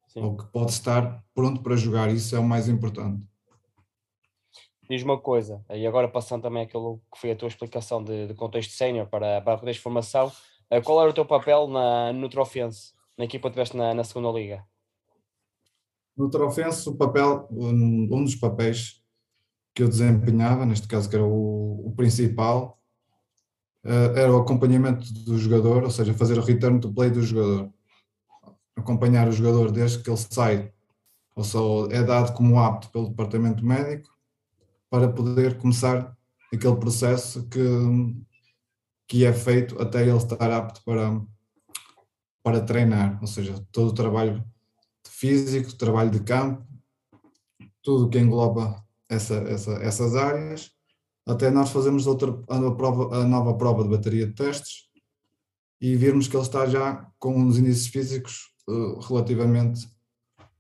Sim. 0.08 0.22
Ou 0.22 0.38
que 0.38 0.46
pode 0.46 0.72
estar 0.72 1.24
pronto 1.34 1.62
para 1.62 1.76
jogar, 1.76 2.14
isso 2.14 2.36
é 2.36 2.40
o 2.40 2.44
mais 2.44 2.70
importante. 2.70 3.24
Diz 4.88 5.02
uma 5.02 5.20
coisa, 5.20 5.66
e 5.72 5.86
agora 5.88 6.08
passando 6.08 6.44
também 6.44 6.64
aquilo 6.64 7.02
que 7.12 7.20
foi 7.20 7.32
a 7.32 7.36
tua 7.36 7.48
explicação 7.48 8.04
de, 8.04 8.28
de 8.28 8.36
contexto 8.36 8.72
sénior 8.72 9.08
para, 9.08 9.42
para 9.42 9.72
a 9.72 9.74
formação, 9.74 10.32
qual 10.84 11.02
era 11.02 11.10
o 11.10 11.14
teu 11.14 11.26
papel 11.26 11.68
na, 11.68 12.12
no 12.14 12.30
Trofense, 12.30 12.94
na 13.18 13.26
equipa 13.26 13.50
que 13.50 13.54
tiveste 13.54 13.78
na, 13.78 13.94
na 13.94 14.04
segunda 14.04 14.32
liga? 14.32 14.64
No 16.18 16.30
Trofense, 16.30 16.88
o 16.90 16.96
papel, 16.96 17.48
um, 17.52 18.08
dos 18.08 18.36
papéis 18.36 19.02
que 19.74 19.84
eu 19.84 19.90
desempenhava, 19.90 20.66
neste 20.66 20.88
caso 20.88 21.10
que 21.10 21.16
era 21.16 21.26
o, 21.26 21.88
o 21.88 21.94
principal, 21.96 22.80
uh, 23.84 24.18
era 24.18 24.32
o 24.32 24.38
acompanhamento 24.38 25.14
do 25.14 25.38
jogador, 25.38 25.84
ou 25.84 25.92
seja, 25.92 26.14
fazer 26.14 26.40
o 26.40 26.44
return 26.44 26.80
to 26.80 26.94
play 26.94 27.10
do 27.10 27.22
jogador. 27.22 27.70
Acompanhar 28.78 29.28
o 29.28 29.32
jogador 29.34 29.72
desde 29.72 30.02
que 30.02 30.10
ele 30.10 30.18
sai, 30.18 30.74
ou 31.36 31.44
só 31.44 31.88
é 31.88 32.02
dado 32.02 32.34
como 32.34 32.60
apto 32.60 32.90
pelo 32.90 33.10
departamento 33.10 33.66
médico, 33.66 34.10
para 34.90 35.10
poder 35.10 35.58
começar 35.58 36.16
aquele 36.54 36.76
processo 36.78 37.46
que, 37.50 37.60
que 39.08 39.26
é 39.26 39.34
feito 39.34 39.82
até 39.82 40.02
ele 40.02 40.16
estar 40.16 40.52
apto 40.52 40.84
para, 40.84 41.22
para 42.44 42.62
treinar, 42.62 43.20
ou 43.22 43.28
seja, 43.28 43.64
todo 43.72 43.90
o 43.90 43.94
trabalho 43.94 44.44
físico, 45.08 45.76
trabalho 45.76 46.10
de 46.10 46.20
campo, 46.22 46.66
tudo 47.82 48.10
que 48.10 48.20
engloba 48.20 48.84
essa, 49.08 49.36
essa, 49.36 49.74
essas 49.74 50.16
áreas, 50.16 50.72
até 51.26 51.50
nós 51.50 51.70
fazemos 51.70 52.08
outra, 52.08 52.32
a, 52.50 52.72
prova, 52.72 53.18
a 53.18 53.28
nova 53.28 53.56
prova 53.56 53.84
de 53.84 53.90
bateria 53.90 54.28
de 54.28 54.34
testes 54.34 54.86
e 55.82 55.96
virmos 55.96 56.28
que 56.28 56.36
ele 56.36 56.44
está 56.44 56.66
já 56.66 57.12
com 57.20 57.36
uns 57.36 57.58
índices 57.58 57.88
físicos 57.88 58.52
uh, 58.68 59.00
relativamente 59.00 59.88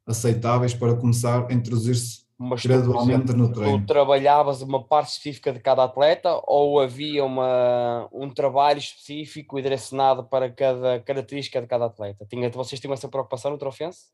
aceitáveis 0.06 0.74
para 0.74 0.96
começar 0.96 1.48
a 1.50 1.54
introduzir-se 1.54 2.25
mas 2.38 2.66
gradualmente 2.66 3.28
tu, 3.28 3.38
no 3.38 3.52
treino. 3.52 3.80
Tu 3.82 3.86
trabalhavas 3.86 4.62
uma 4.62 4.84
parte 4.84 5.12
específica 5.12 5.54
de 5.54 5.60
cada 5.60 5.84
atleta 5.86 6.42
ou 6.46 6.80
havia 6.80 7.24
uma, 7.24 8.10
um 8.12 8.30
trabalho 8.30 8.80
específico 8.80 9.58
e 9.58 9.62
direcionado 9.62 10.24
para 10.26 10.52
cada 10.52 11.00
característica 11.00 11.62
de 11.62 11.68
cada 11.68 11.86
atleta? 11.86 12.26
Tinha, 12.30 12.50
vocês 12.50 12.80
tinham 12.80 12.94
essa 12.94 13.08
preocupação 13.08 13.52
no 13.52 13.58
Trofense? 13.58 14.08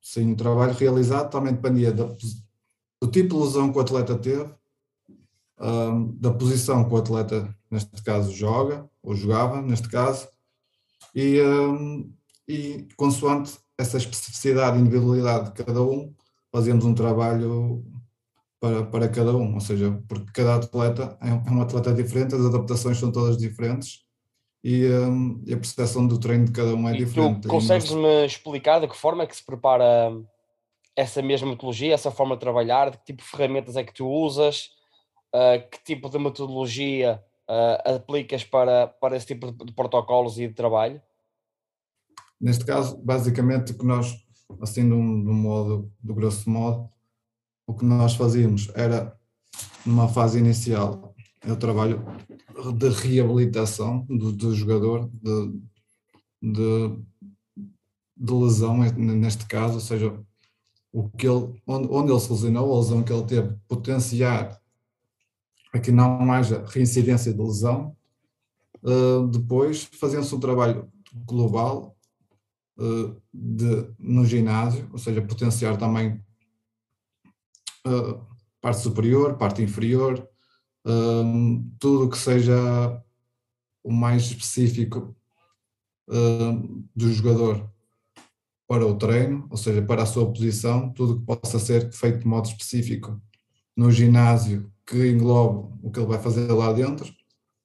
Sim, 0.00 0.32
o 0.32 0.36
trabalho 0.36 0.74
realizado 0.74 1.30
também 1.30 1.54
dependia 1.54 1.92
da, 1.92 2.04
do 2.04 3.10
tipo 3.10 3.36
de 3.36 3.42
lesão 3.42 3.72
que 3.72 3.78
o 3.78 3.80
atleta 3.80 4.18
teve, 4.18 4.52
da 6.18 6.32
posição 6.32 6.84
que 6.84 6.92
o 6.92 6.96
atleta, 6.96 7.56
neste 7.70 8.02
caso, 8.02 8.32
joga, 8.32 8.88
ou 9.02 9.14
jogava, 9.14 9.62
neste 9.62 9.88
caso, 9.88 10.28
e, 11.14 11.38
e 12.48 12.88
consoante 12.96 13.58
essa 13.78 13.96
especificidade 13.96 14.76
e 14.76 14.80
individualidade 14.80 15.46
de 15.46 15.64
cada 15.64 15.82
um, 15.82 16.12
fazíamos 16.52 16.84
um 16.84 16.94
trabalho 16.94 17.84
para, 18.60 18.84
para 18.84 19.08
cada 19.08 19.34
um, 19.34 19.54
ou 19.54 19.60
seja, 19.60 20.00
porque 20.06 20.30
cada 20.32 20.56
atleta 20.56 21.18
é 21.20 21.32
um, 21.32 21.58
é 21.58 21.62
atleta 21.62 21.92
diferente, 21.92 22.34
as 22.34 22.44
adaptações 22.44 22.98
são 22.98 23.10
todas 23.10 23.36
diferentes 23.36 24.04
e, 24.62 24.86
um, 24.86 25.42
e 25.46 25.52
a 25.52 25.56
percepção 25.56 26.06
do 26.06 26.20
treino 26.20 26.44
de 26.44 26.52
cada 26.52 26.74
um 26.74 26.88
é 26.88 26.94
e 26.94 26.98
diferente. 26.98 27.48
Consegues-me 27.48 28.24
explicar 28.24 28.80
de 28.80 28.86
que 28.86 28.96
forma 28.96 29.24
é 29.24 29.26
que 29.26 29.34
se 29.34 29.44
prepara 29.44 30.12
essa 30.94 31.22
mesma 31.22 31.48
metodologia, 31.48 31.94
essa 31.94 32.10
forma 32.10 32.36
de 32.36 32.40
trabalhar, 32.40 32.90
de 32.90 32.98
que 32.98 33.04
tipo 33.06 33.22
de 33.22 33.28
ferramentas 33.28 33.76
é 33.76 33.82
que 33.82 33.94
tu 33.94 34.06
usas, 34.06 34.68
uh, 35.34 35.68
que 35.70 35.82
tipo 35.82 36.08
de 36.08 36.18
metodologia 36.18 37.20
uh, 37.48 37.94
aplicas 37.96 38.44
para, 38.44 38.86
para 38.86 39.16
esse 39.16 39.26
tipo 39.26 39.50
de, 39.50 39.64
de 39.64 39.72
protocolos 39.72 40.38
e 40.38 40.46
de 40.46 40.54
trabalho? 40.54 41.02
Neste 42.40 42.64
caso, 42.64 42.96
basicamente, 42.98 43.72
o 43.72 43.78
que 43.78 43.86
nós 43.86 44.14
assim 44.60 44.86
de 44.86 44.94
um, 44.94 45.22
de 45.22 45.30
um 45.30 45.34
modo, 45.34 45.92
do 46.02 46.14
grosso 46.14 46.48
modo, 46.48 46.88
o 47.66 47.74
que 47.74 47.84
nós 47.84 48.14
fazíamos 48.14 48.70
era, 48.74 49.16
numa 49.84 50.08
fase 50.08 50.38
inicial, 50.38 51.14
o 51.46 51.56
trabalho 51.56 52.04
de 52.76 52.88
reabilitação 52.88 54.06
do, 54.08 54.32
do 54.32 54.54
jogador, 54.54 55.10
de, 55.12 55.60
de, 56.42 56.96
de, 58.16 58.32
lesão, 58.32 58.78
neste 58.78 59.46
caso, 59.46 59.74
ou 59.74 59.80
seja, 59.80 60.18
o 60.92 61.08
que 61.08 61.26
ele, 61.26 61.60
onde, 61.66 61.88
onde 61.90 62.12
ele 62.12 62.20
se 62.20 62.30
lesionou, 62.30 62.72
a 62.74 62.78
lesão 62.78 63.02
que 63.02 63.12
ele 63.12 63.24
teve, 63.24 63.56
potenciar 63.66 64.60
a 65.72 65.78
que 65.78 65.90
não 65.90 66.30
haja 66.30 66.64
reincidência 66.68 67.32
de 67.32 67.40
lesão, 67.40 67.96
uh, 68.82 69.26
depois 69.28 69.84
fazendo-se 69.98 70.34
um 70.34 70.40
trabalho 70.40 70.88
global 71.24 71.96
uh, 72.78 73.20
de, 73.32 73.94
no 73.98 74.24
ginásio, 74.24 74.88
ou 74.92 74.98
seja, 74.98 75.22
potenciar 75.22 75.76
também 75.76 76.22
uh, 77.86 78.20
parte 78.60 78.80
superior, 78.80 79.36
parte 79.36 79.62
inferior, 79.62 80.28
um, 80.84 81.70
tudo 81.78 82.10
que 82.10 82.18
seja 82.18 82.54
o 83.82 83.92
mais 83.92 84.22
específico 84.24 85.16
uh, 86.08 86.84
do 86.94 87.12
jogador 87.12 87.70
para 88.66 88.86
o 88.86 88.96
treino, 88.96 89.46
ou 89.50 89.56
seja, 89.56 89.82
para 89.82 90.02
a 90.02 90.06
sua 90.06 90.26
posição, 90.32 90.90
tudo 90.92 91.20
que 91.20 91.26
possa 91.26 91.58
ser 91.58 91.92
feito 91.92 92.20
de 92.20 92.26
modo 92.26 92.48
específico 92.48 93.20
no 93.76 93.90
ginásio 93.90 94.72
que 94.86 95.10
englobe 95.10 95.78
o 95.82 95.90
que 95.90 95.98
ele 95.98 96.08
vai 96.08 96.18
fazer 96.18 96.50
lá 96.52 96.72
dentro, 96.72 97.12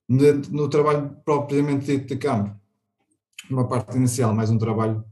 no 0.10 0.70
trabalho 0.70 1.18
propriamente 1.26 1.86
dito 1.86 2.08
de 2.08 2.18
campo, 2.18 2.58
uma 3.50 3.68
parte 3.68 3.96
inicial, 3.96 4.34
mais 4.34 4.50
um 4.50 4.58
trabalho 4.58 5.04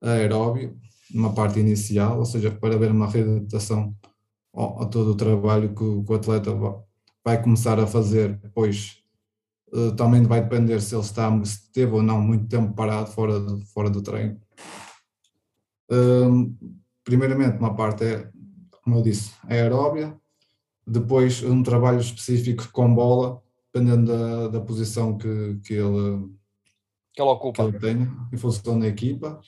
aeróbio, 0.00 0.76
uma 1.14 1.32
parte 1.34 1.60
inicial, 1.60 2.18
ou 2.18 2.24
seja, 2.24 2.50
para 2.50 2.76
ver 2.78 2.90
uma 2.90 3.06
readaptação 3.06 3.94
a 4.54 4.86
todo 4.86 5.12
o 5.12 5.16
trabalho 5.16 5.74
que 5.74 5.82
o, 5.82 6.04
que 6.04 6.12
o 6.12 6.14
atleta 6.14 6.50
vai 7.24 7.42
começar 7.42 7.78
a 7.78 7.86
fazer, 7.86 8.38
pois 8.54 8.98
uh, 9.72 9.92
também 9.92 10.22
vai 10.22 10.42
depender 10.42 10.80
se 10.80 10.94
ele 10.94 11.02
está, 11.02 11.44
se 11.44 11.70
teve 11.72 11.92
ou 11.92 12.02
não 12.02 12.20
muito 12.20 12.46
tempo 12.48 12.74
parado 12.74 13.10
fora, 13.10 13.40
de, 13.40 13.64
fora 13.66 13.88
do 13.88 14.02
treino. 14.02 14.40
Uh, 15.90 16.54
primeiramente, 17.04 17.58
uma 17.58 17.74
parte 17.74 18.04
é, 18.04 18.30
como 18.82 18.98
eu 18.98 19.02
disse, 19.02 19.32
aeróbia, 19.44 20.16
depois 20.86 21.42
um 21.42 21.62
trabalho 21.62 22.00
específico 22.00 22.68
com 22.72 22.94
bola, 22.94 23.40
dependendo 23.72 24.12
da, 24.12 24.48
da 24.48 24.60
posição 24.60 25.16
que, 25.16 25.60
que 25.64 25.74
ele 25.74 26.28
que 27.12 27.20
ele 27.20 27.30
ocupa. 27.30 27.64
Que 27.64 27.70
ele 27.70 27.78
tenha, 27.78 28.28
em 28.32 28.36
função 28.36 28.78
da 28.78 28.86
equipa. 28.86 29.40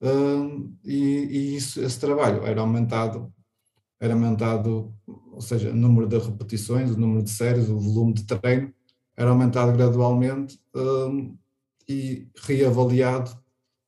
Um, 0.00 0.76
e, 0.84 0.96
e 0.96 1.56
isso, 1.56 1.80
esse 1.80 2.00
trabalho 2.00 2.44
era 2.44 2.60
aumentado, 2.60 3.32
era 4.00 4.14
aumentado, 4.14 4.92
ou 5.06 5.40
seja, 5.40 5.70
o 5.70 5.76
número 5.76 6.08
de 6.08 6.18
repetições, 6.18 6.90
o 6.90 6.98
número 6.98 7.22
de 7.22 7.30
séries, 7.30 7.68
o 7.68 7.78
volume 7.78 8.14
de 8.14 8.24
treino, 8.24 8.74
era 9.16 9.30
aumentado 9.30 9.72
gradualmente 9.72 10.60
um, 10.74 11.36
e 11.88 12.26
reavaliado 12.36 13.30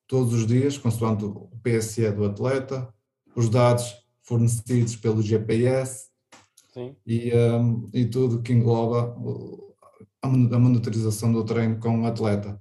todos 0.07 0.33
os 0.35 0.47
dias, 0.47 0.79
consoante 0.79 1.25
o 1.25 1.51
PSE 1.63 2.13
do 2.13 2.25
atleta, 2.25 2.89
os 3.35 3.49
dados 3.49 4.05
fornecidos 4.23 4.95
pelo 4.95 5.21
GPS 5.21 6.09
e, 7.05 7.33
um, 7.35 7.89
e 7.93 8.05
tudo 8.05 8.43
que 8.43 8.53
engloba 8.53 9.17
a 10.23 10.29
monitorização 10.29 11.33
do 11.33 11.45
treino 11.45 11.79
com 11.81 12.03
o 12.03 12.07
atleta 12.07 12.61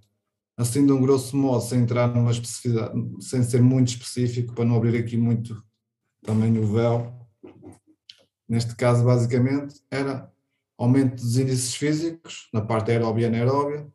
assim 0.58 0.86
de 0.86 0.92
um 0.92 1.02
grosso 1.02 1.36
modo, 1.36 1.64
sem 1.64 1.82
entrar 1.82 2.08
numa 2.08 2.32
especificidade, 2.32 2.94
sem 3.20 3.44
ser 3.44 3.62
muito 3.62 3.90
específico, 3.90 4.54
para 4.54 4.66
não 4.66 4.76
abrir 4.76 4.98
aqui 4.98 5.18
muito 5.18 5.64
também 6.22 6.58
o 6.58 6.66
véu, 6.66 7.14
neste 8.48 8.76
caso 8.76 9.04
basicamente 9.04 9.82
era 9.90 10.32
aumento 10.78 11.16
dos 11.16 11.38
índices 11.38 11.76
físicos, 11.76 12.50
na 12.54 12.62
parte 12.62 12.92
aeróbia 12.92 13.24
e 13.24 13.28
anaeróbia, 13.28 13.88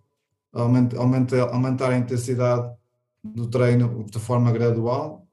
aumentar, 0.52 1.40
aumentar 1.52 1.90
a 1.90 1.98
intensidade 1.98 2.76
do 3.22 3.48
treino 3.48 4.04
de 4.04 4.18
forma 4.18 4.50
gradual 4.52 5.26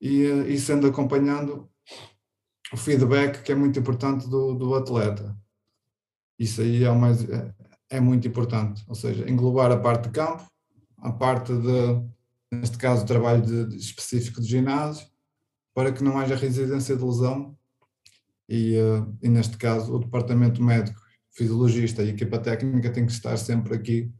e, 0.00 0.22
e 0.22 0.58
sendo 0.58 0.86
acompanhando 0.86 1.68
o 2.72 2.76
feedback 2.76 3.42
que 3.42 3.52
é 3.52 3.54
muito 3.54 3.78
importante 3.78 4.28
do, 4.28 4.54
do 4.54 4.74
atleta. 4.74 5.36
Isso 6.38 6.60
aí 6.60 6.84
é, 6.84 6.92
mais, 6.92 7.28
é, 7.28 7.54
é 7.90 8.00
muito 8.00 8.26
importante, 8.26 8.84
ou 8.88 8.94
seja, 8.94 9.28
englobar 9.30 9.70
a 9.70 9.76
parte 9.76 10.04
de 10.04 10.10
campo, 10.10 10.44
a 11.02 11.12
parte 11.12 11.52
de, 11.52 12.02
neste 12.50 12.78
caso, 12.78 13.04
trabalho 13.04 13.42
de, 13.42 13.66
de 13.66 13.76
específico 13.76 14.40
de 14.40 14.46
ginásio, 14.46 15.06
para 15.74 15.92
que 15.92 16.04
não 16.04 16.18
haja 16.18 16.36
residência 16.36 16.96
de 16.96 17.02
lesão 17.02 17.56
e, 18.48 18.76
uh, 18.76 19.18
e, 19.22 19.28
neste 19.28 19.56
caso, 19.56 19.94
o 19.94 19.98
departamento 19.98 20.62
médico 20.62 21.00
fisiologista 21.30 22.02
e 22.02 22.10
equipa 22.10 22.38
técnica 22.38 22.92
têm 22.92 23.06
que 23.06 23.12
estar 23.12 23.36
sempre 23.36 23.74
aqui 23.74 24.12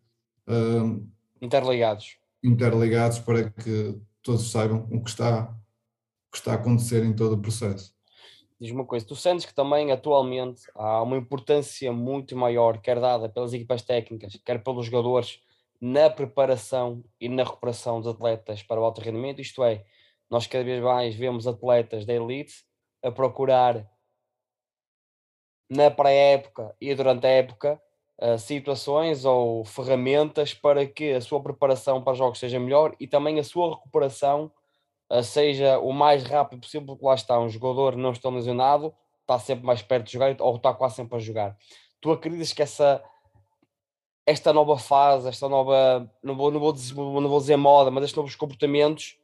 uh, 0.48 1.06
interligados. 1.40 2.16
interligados 2.42 3.18
para 3.18 3.50
que 3.50 4.00
todos 4.22 4.50
saibam 4.50 4.88
o 4.90 5.02
que 5.02 5.10
está, 5.10 5.44
o 5.44 6.32
que 6.32 6.38
está 6.38 6.52
a 6.52 6.54
acontecer 6.56 7.04
em 7.04 7.14
todo 7.14 7.34
o 7.34 7.42
processo. 7.42 7.94
Diz 8.58 8.70
uma 8.70 8.86
coisa, 8.86 9.04
tu 9.04 9.16
sentes 9.16 9.44
que 9.44 9.54
também 9.54 9.90
atualmente 9.90 10.62
há 10.74 11.02
uma 11.02 11.16
importância 11.16 11.92
muito 11.92 12.36
maior, 12.36 12.80
quer 12.80 13.00
dada 13.00 13.28
pelas 13.28 13.52
equipas 13.52 13.82
técnicas, 13.82 14.40
quer 14.44 14.62
pelos 14.62 14.86
jogadores, 14.86 15.40
na 15.82 16.08
preparação 16.08 17.02
e 17.20 17.28
na 17.28 17.42
recuperação 17.42 18.00
dos 18.00 18.14
atletas 18.14 18.62
para 18.62 18.80
o 18.80 18.84
alto 18.84 19.00
rendimento, 19.00 19.40
isto 19.40 19.64
é, 19.64 19.84
nós 20.30 20.46
cada 20.46 20.62
vez 20.62 20.80
mais 20.80 21.12
vemos 21.16 21.44
atletas 21.44 22.06
da 22.06 22.14
elite 22.14 22.54
a 23.02 23.10
procurar 23.10 23.84
na 25.68 25.90
pré-época 25.90 26.72
e 26.80 26.94
durante 26.94 27.26
a 27.26 27.30
época 27.30 27.82
uh, 28.20 28.38
situações 28.38 29.24
ou 29.24 29.64
ferramentas 29.64 30.54
para 30.54 30.86
que 30.86 31.14
a 31.14 31.20
sua 31.20 31.42
preparação 31.42 32.00
para 32.00 32.14
jogos 32.14 32.38
seja 32.38 32.60
melhor 32.60 32.94
e 33.00 33.08
também 33.08 33.40
a 33.40 33.44
sua 33.44 33.74
recuperação 33.74 34.52
uh, 35.10 35.20
seja 35.24 35.80
o 35.80 35.92
mais 35.92 36.22
rápido 36.22 36.60
possível, 36.60 36.86
porque 36.86 37.04
lá 37.04 37.16
está, 37.16 37.40
um 37.40 37.48
jogador 37.48 37.96
não 37.96 38.12
está 38.12 38.28
lesionado, 38.28 38.94
está 39.22 39.36
sempre 39.36 39.66
mais 39.66 39.82
perto 39.82 40.06
de 40.06 40.12
jogar 40.12 40.36
ou 40.40 40.54
está 40.54 40.72
quase 40.72 40.94
sempre 40.94 41.16
a 41.16 41.18
jogar. 41.18 41.56
Tu 42.00 42.12
acreditas 42.12 42.52
que 42.52 42.62
essa 42.62 43.02
esta 44.26 44.52
nova 44.52 44.78
fase, 44.78 45.28
esta 45.28 45.48
nova, 45.48 46.08
não 46.22 46.36
vou, 46.36 46.50
não 46.50 46.60
vou, 46.60 46.72
dizer, 46.72 46.94
não 46.94 47.28
vou 47.28 47.40
dizer 47.40 47.56
moda, 47.56 47.90
mas 47.90 48.04
estes 48.04 48.16
novos 48.16 48.36
comportamentos 48.36 49.16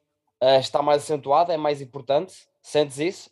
uh, 0.43 0.59
está 0.59 0.83
mais 0.83 1.02
acentuada, 1.02 1.52
é 1.52 1.57
mais 1.57 1.81
importante? 1.81 2.35
Sentes 2.62 2.99
isso? 2.99 3.31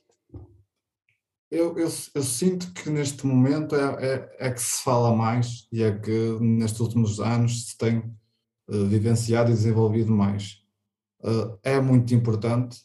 Eu, 1.51 1.77
eu, 1.79 1.89
eu, 2.15 2.23
sinto 2.23 2.73
que 2.73 2.91
neste 2.91 3.25
momento 3.27 3.77
é, 3.77 4.05
é, 4.05 4.37
é, 4.49 4.51
que 4.51 4.61
se 4.61 4.83
fala 4.83 5.15
mais 5.15 5.69
e 5.73 5.83
é 5.83 5.97
que 5.97 6.37
nestes 6.41 6.81
últimos 6.81 7.21
anos 7.21 7.69
se 7.69 7.79
tem 7.79 7.99
uh, 7.99 8.87
vivenciado 8.87 9.51
e 9.51 9.55
desenvolvido 9.55 10.11
mais. 10.11 10.63
Uh, 11.21 11.59
é 11.63 11.81
muito 11.81 12.15
importante, 12.15 12.85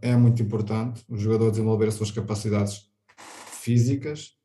é 0.00 0.16
muito 0.16 0.42
importante 0.42 1.04
o 1.08 1.16
jogador 1.18 1.50
desenvolver 1.50 1.88
as 1.88 1.94
suas 1.94 2.10
capacidades 2.10 2.88
físicas, 3.60 4.35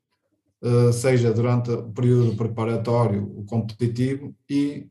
seja 0.92 1.32
durante 1.32 1.70
o 1.70 1.92
período 1.92 2.36
preparatório, 2.36 3.24
o 3.36 3.44
competitivo 3.44 4.34
e 4.48 4.88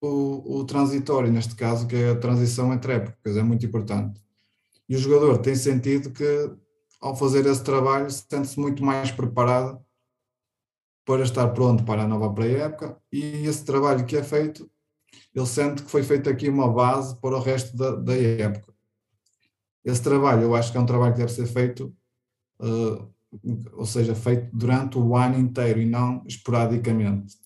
o, 0.00 0.58
o 0.60 0.64
transitório, 0.64 1.30
neste 1.30 1.54
caso, 1.54 1.86
que 1.86 1.96
é 1.96 2.10
a 2.10 2.18
transição 2.18 2.72
entre 2.72 2.94
épocas, 2.94 3.36
é 3.36 3.42
muito 3.42 3.64
importante. 3.66 4.20
E 4.88 4.96
o 4.96 4.98
jogador 4.98 5.38
tem 5.38 5.54
sentido 5.54 6.10
que 6.10 6.50
ao 7.02 7.16
fazer 7.16 7.44
esse 7.46 7.64
trabalho, 7.64 8.08
sente-se 8.08 8.58
muito 8.58 8.84
mais 8.84 9.10
preparado 9.10 9.84
para 11.04 11.24
estar 11.24 11.48
pronto 11.48 11.84
para 11.84 12.02
a 12.02 12.06
nova 12.06 12.32
pré-época 12.32 12.96
e 13.10 13.44
esse 13.44 13.64
trabalho 13.64 14.06
que 14.06 14.16
é 14.16 14.22
feito, 14.22 14.70
ele 15.34 15.46
sente 15.46 15.82
que 15.82 15.90
foi 15.90 16.04
feito 16.04 16.30
aqui 16.30 16.48
uma 16.48 16.72
base 16.72 17.16
para 17.16 17.36
o 17.36 17.40
resto 17.40 17.76
da, 17.76 17.96
da 17.96 18.16
época. 18.16 18.72
Esse 19.84 20.00
trabalho, 20.00 20.42
eu 20.42 20.54
acho 20.54 20.70
que 20.70 20.78
é 20.78 20.80
um 20.80 20.86
trabalho 20.86 21.12
que 21.12 21.18
deve 21.18 21.32
ser 21.32 21.46
feito, 21.46 21.92
uh, 22.60 23.12
ou 23.72 23.86
seja, 23.86 24.14
feito 24.14 24.48
durante 24.52 24.98
o 24.98 25.16
ano 25.16 25.38
inteiro 25.38 25.80
e 25.80 25.86
não 25.86 26.24
esporadicamente. 26.26 27.36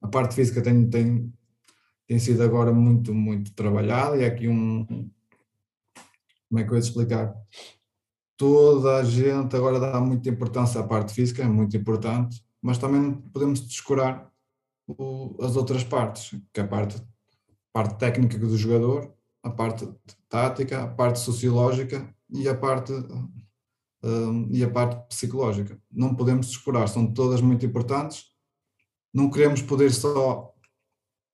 A 0.00 0.08
parte 0.08 0.34
física 0.34 0.62
tem, 0.62 0.88
tem, 0.88 1.32
tem 2.06 2.18
sido 2.18 2.42
agora 2.42 2.72
muito, 2.72 3.14
muito 3.14 3.52
trabalhada 3.54 4.16
e 4.16 4.22
é 4.22 4.26
aqui 4.26 4.48
um. 4.48 4.86
Como 6.48 6.60
é 6.60 6.64
que 6.64 6.70
eu 6.70 6.74
ia 6.74 6.80
explicar? 6.80 7.34
toda 8.38 8.98
a 8.98 9.04
gente 9.04 9.54
agora 9.56 9.80
dá 9.80 10.00
muita 10.00 10.30
importância 10.30 10.80
à 10.80 10.84
parte 10.84 11.12
física, 11.12 11.42
é 11.42 11.48
muito 11.48 11.76
importante, 11.76 12.42
mas 12.62 12.78
também 12.78 13.12
podemos 13.32 13.60
descurar 13.60 14.30
o, 14.86 15.36
as 15.42 15.56
outras 15.56 15.82
partes, 15.84 16.40
que 16.52 16.60
é 16.60 16.62
a 16.62 16.68
parte, 16.68 17.02
parte 17.72 17.98
técnica 17.98 18.38
do 18.38 18.56
jogador, 18.56 19.12
a 19.42 19.50
parte 19.50 19.86
tática, 20.28 20.84
a 20.84 20.88
parte 20.88 21.18
sociológica 21.18 22.08
e 22.30 22.48
a 22.48 22.54
parte 22.54 22.92
um, 24.02 24.48
e 24.50 24.62
a 24.62 24.70
parte 24.70 25.08
psicológica. 25.08 25.80
Não 25.90 26.14
podemos 26.14 26.48
descurar, 26.48 26.88
são 26.88 27.12
todas 27.12 27.40
muito 27.40 27.64
importantes. 27.66 28.26
Não 29.12 29.30
queremos 29.30 29.62
poder 29.62 29.90
só 29.92 30.54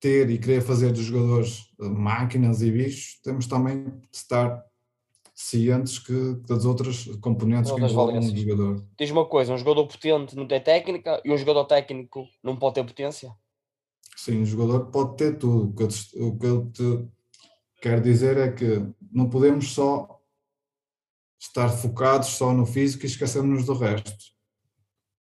ter 0.01 0.29
e 0.29 0.39
querer 0.39 0.61
fazer 0.61 0.93
dos 0.93 1.03
jogadores 1.03 1.61
uh, 1.79 1.89
máquinas 1.89 2.61
e 2.61 2.71
bichos, 2.71 3.21
temos 3.23 3.47
também 3.47 3.85
de 3.85 4.09
estar 4.13 4.63
cientes 5.35 5.99
que 5.99 6.35
das 6.47 6.65
outras 6.65 7.07
componentes 7.21 7.73
que 7.73 7.81
envolvem 7.81 8.19
um 8.19 8.37
jogador. 8.37 8.87
Diz 8.99 9.11
uma 9.11 9.27
coisa, 9.27 9.53
um 9.53 9.59
jogador 9.59 9.87
potente 9.87 10.37
não 10.37 10.47
tem 10.47 10.61
técnica 10.61 11.21
e 11.25 11.33
um 11.33 11.37
jogador 11.37 11.65
técnico 11.65 12.27
não 12.43 12.57
pode 12.57 12.75
ter 12.75 12.85
potência? 12.85 13.35
Sim, 14.15 14.43
um 14.43 14.45
jogador 14.45 14.91
pode 14.91 15.17
ter 15.17 15.39
tudo. 15.39 15.75
O 16.17 16.39
que 16.39 16.47
eu 16.47 16.71
te 16.71 17.09
quero 17.81 18.01
dizer 18.01 18.37
é 18.37 18.53
que 18.53 18.87
não 19.11 19.29
podemos 19.29 19.73
só 19.73 20.14
estar 21.47 21.69
focados 21.69 22.29
só 22.29 22.53
no 22.53 22.67
físico 22.67 23.05
e 23.05 23.07
esquecermos 23.07 23.67
do 23.67 23.75
resto. 23.75 24.35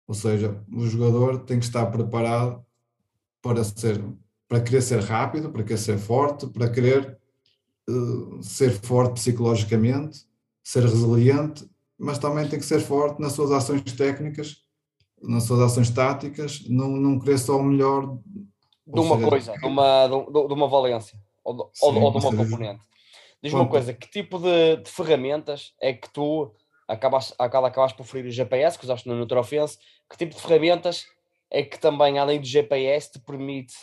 Ou 0.07 0.13
seja, 0.13 0.61
o 0.71 0.85
jogador 0.87 1.39
tem 1.39 1.57
que 1.59 1.65
estar 1.65 1.85
preparado 1.87 2.65
para 3.41 3.63
ser 3.63 4.03
para 4.47 4.59
querer 4.59 4.81
ser 4.81 4.99
rápido, 4.99 5.49
para 5.49 5.63
querer 5.63 5.77
ser 5.77 5.97
forte, 5.97 6.45
para 6.47 6.69
querer 6.69 7.17
eh, 7.89 8.41
ser 8.41 8.71
forte 8.81 9.13
psicologicamente, 9.13 10.25
ser 10.61 10.83
resiliente, 10.83 11.65
mas 11.97 12.17
também 12.17 12.45
tem 12.49 12.59
que 12.59 12.65
ser 12.65 12.81
forte 12.81 13.21
nas 13.21 13.31
suas 13.31 13.49
ações 13.49 13.81
técnicas, 13.93 14.57
nas 15.23 15.43
suas 15.43 15.61
ações 15.61 15.89
táticas, 15.89 16.65
não, 16.67 16.89
não 16.89 17.17
querer 17.17 17.37
só 17.37 17.57
o 17.57 17.63
melhor. 17.63 18.17
De 18.85 18.99
uma 18.99 19.15
seja, 19.15 19.29
coisa, 19.29 19.53
de 19.53 19.65
uma, 19.65 20.07
de 20.07 20.53
uma 20.53 20.67
valência, 20.67 21.17
ou 21.45 21.53
de, 21.55 21.63
sim, 21.71 21.85
ou 21.85 22.11
de 22.11 22.17
uma 22.17 22.35
componente. 22.35 22.81
Diz 23.43 23.53
uma 23.53 23.67
coisa, 23.67 23.93
que 23.93 24.07
tipo 24.07 24.37
de, 24.37 24.77
de, 24.77 24.89
ferramentas 24.89 25.73
é 25.81 25.93
que 25.93 26.07
tu 26.11 26.53
acabas, 26.87 27.33
acabas 27.39 27.91
por 27.91 28.05
ferir 28.05 28.29
o 28.29 28.31
GPS, 28.31 28.77
que 28.77 28.85
usaste 28.85 29.07
no 29.07 29.15
Nutrofense, 29.15 29.79
que 30.07 30.15
tipo 30.17 30.35
de 30.35 30.41
ferramentas 30.41 31.07
é 31.49 31.63
que 31.63 31.79
também, 31.79 32.19
além 32.19 32.39
do 32.39 32.45
GPS, 32.45 33.13
te 33.13 33.19
permite 33.19 33.73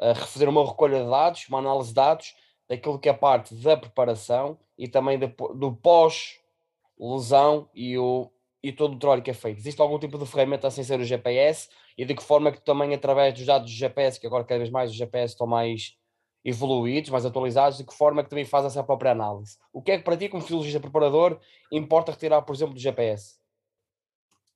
uh, 0.00 0.12
refazer 0.12 0.48
uma 0.48 0.64
recolha 0.64 1.02
de 1.02 1.10
dados, 1.10 1.46
uma 1.48 1.58
análise 1.58 1.88
de 1.88 1.94
dados, 1.94 2.34
daquilo 2.68 2.98
que 2.98 3.08
é 3.08 3.12
parte 3.12 3.54
da 3.56 3.76
preparação 3.76 4.56
e 4.76 4.86
também 4.86 5.18
do 5.18 5.72
pós-lesão 5.82 7.68
e, 7.74 7.98
o, 7.98 8.30
e 8.62 8.70
todo 8.70 8.94
o 8.94 8.98
trabalho 8.98 9.22
que 9.22 9.30
é 9.30 9.34
feito. 9.34 9.58
Existe 9.58 9.80
algum 9.80 9.98
tipo 9.98 10.16
de 10.16 10.26
ferramenta 10.26 10.70
sem 10.70 10.84
ser 10.84 11.00
o 11.00 11.04
GPS 11.04 11.68
e 11.96 12.04
de 12.04 12.14
que 12.14 12.22
forma 12.22 12.52
que 12.52 12.60
também 12.60 12.94
através 12.94 13.34
dos 13.34 13.46
dados 13.46 13.68
do 13.68 13.76
GPS, 13.76 14.20
que 14.20 14.26
agora 14.26 14.44
cada 14.44 14.58
vez 14.58 14.70
mais 14.70 14.90
os 14.90 14.96
GPS 14.96 15.32
estão 15.34 15.46
mais 15.46 15.97
evoluídos, 16.44 17.10
mais 17.10 17.24
atualizados, 17.24 17.78
de 17.78 17.84
que 17.84 17.94
forma 17.94 18.22
que 18.22 18.30
também 18.30 18.44
faz 18.44 18.64
essa 18.64 18.82
própria 18.82 19.12
análise? 19.12 19.56
O 19.72 19.82
que 19.82 19.92
é 19.92 19.98
que 19.98 20.04
para 20.04 20.16
ti, 20.16 20.28
como 20.28 20.42
fisiologista 20.42 20.80
preparador, 20.80 21.38
importa 21.70 22.12
retirar, 22.12 22.42
por 22.42 22.54
exemplo, 22.54 22.74
do 22.74 22.80
GPS? 22.80 23.36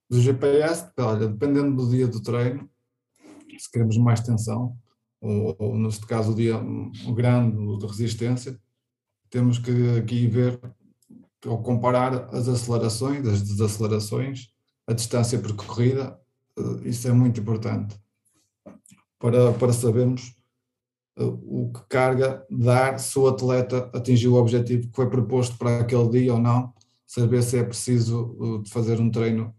Do 0.09 0.21
GPS, 0.21 0.91
olha, 0.99 1.27
dependendo 1.27 1.77
do 1.77 1.91
dia 1.91 2.07
do 2.07 2.23
treino, 2.23 2.69
se 3.59 3.71
queremos 3.71 3.97
mais 3.99 4.21
tensão, 4.21 4.77
ou, 5.21 5.55
ou 5.59 5.77
neste 5.77 6.07
caso 6.07 6.33
o 6.33 6.35
dia 6.35 6.61
grande 7.15 7.79
de 7.79 7.87
resistência, 7.87 8.61
temos 9.31 9.59
que 9.59 9.99
aqui 9.99 10.27
ver 10.27 10.61
ou 11.47 11.63
comparar 11.63 12.29
as 12.35 12.49
acelerações, 12.49 13.27
as 13.27 13.43
desacelerações, 13.43 14.49
a 14.87 14.93
distância 14.93 15.39
percorrida, 15.39 16.19
eh, 16.57 16.89
isso 16.89 17.09
é 17.09 17.13
muito 17.13 17.41
importante 17.41 17.97
para, 19.19 19.53
para 19.53 19.73
sabermos 19.73 20.35
o 21.17 21.71
que 21.73 21.81
carga 21.89 22.45
dar 22.51 22.99
se 22.99 23.19
o 23.19 23.29
atleta 23.29 23.91
atingiu 23.93 24.35
o 24.35 24.41
objetivo 24.41 24.89
que 24.89 24.97
foi 24.97 25.11
proposto 25.11 25.57
para 25.59 25.81
aquele 25.81 26.09
dia 26.09 26.35
ou 26.35 26.41
não, 26.41 26.73
saber 27.07 27.43
se 27.43 27.59
é 27.59 27.63
preciso 27.63 28.37
eh, 28.65 28.71
fazer 28.71 28.99
um 29.01 29.11
treino 29.11 29.55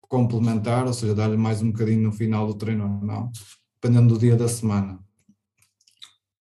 complementar, 0.00 0.86
ou 0.86 0.92
seja, 0.92 1.14
dar-lhe 1.14 1.36
mais 1.36 1.62
um 1.62 1.70
bocadinho 1.70 2.02
no 2.02 2.12
final 2.12 2.46
do 2.46 2.54
treino 2.54 2.84
ou 2.84 3.06
não 3.06 3.30
dependendo 3.80 4.14
do 4.14 4.20
dia 4.20 4.36
da 4.36 4.46
semana. 4.46 5.00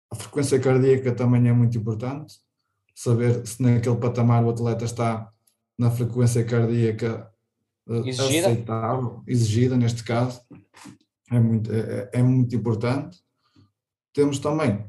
A 0.10 0.16
frequência 0.16 0.58
cardíaca 0.58 1.14
também 1.14 1.46
é 1.48 1.54
muito 1.54 1.78
importante, 1.78 2.36
saber 2.96 3.46
se 3.46 3.62
naquele 3.62 3.98
patamar 3.98 4.44
o 4.44 4.50
atleta 4.50 4.86
está 4.86 5.30
na 5.78 5.92
frequência 5.92 6.46
cardíaca 6.46 7.30
uh, 7.88 8.08
exigida. 8.08 8.48
aceitável, 8.48 9.24
exigida 9.28 9.76
neste 9.76 10.04
caso, 10.06 10.42
é 11.30 11.40
muito, 11.40 11.70
é, 11.74 12.10
é 12.14 12.24
muito 12.24 12.56
importante. 12.56 13.22
Temos 14.16 14.40
também 14.40 14.86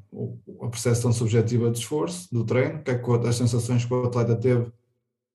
a 0.63 0.69
percepção 0.69 1.13
subjetiva 1.13 1.69
de 1.69 1.81
esforço 1.81 2.33
do 2.33 2.45
treino, 2.45 2.81
que 2.85 2.93
é 2.93 3.29
as 3.29 3.35
sensações 3.35 3.85
que 3.85 3.93
o 3.93 4.05
atleta 4.05 4.37
teve 4.37 4.73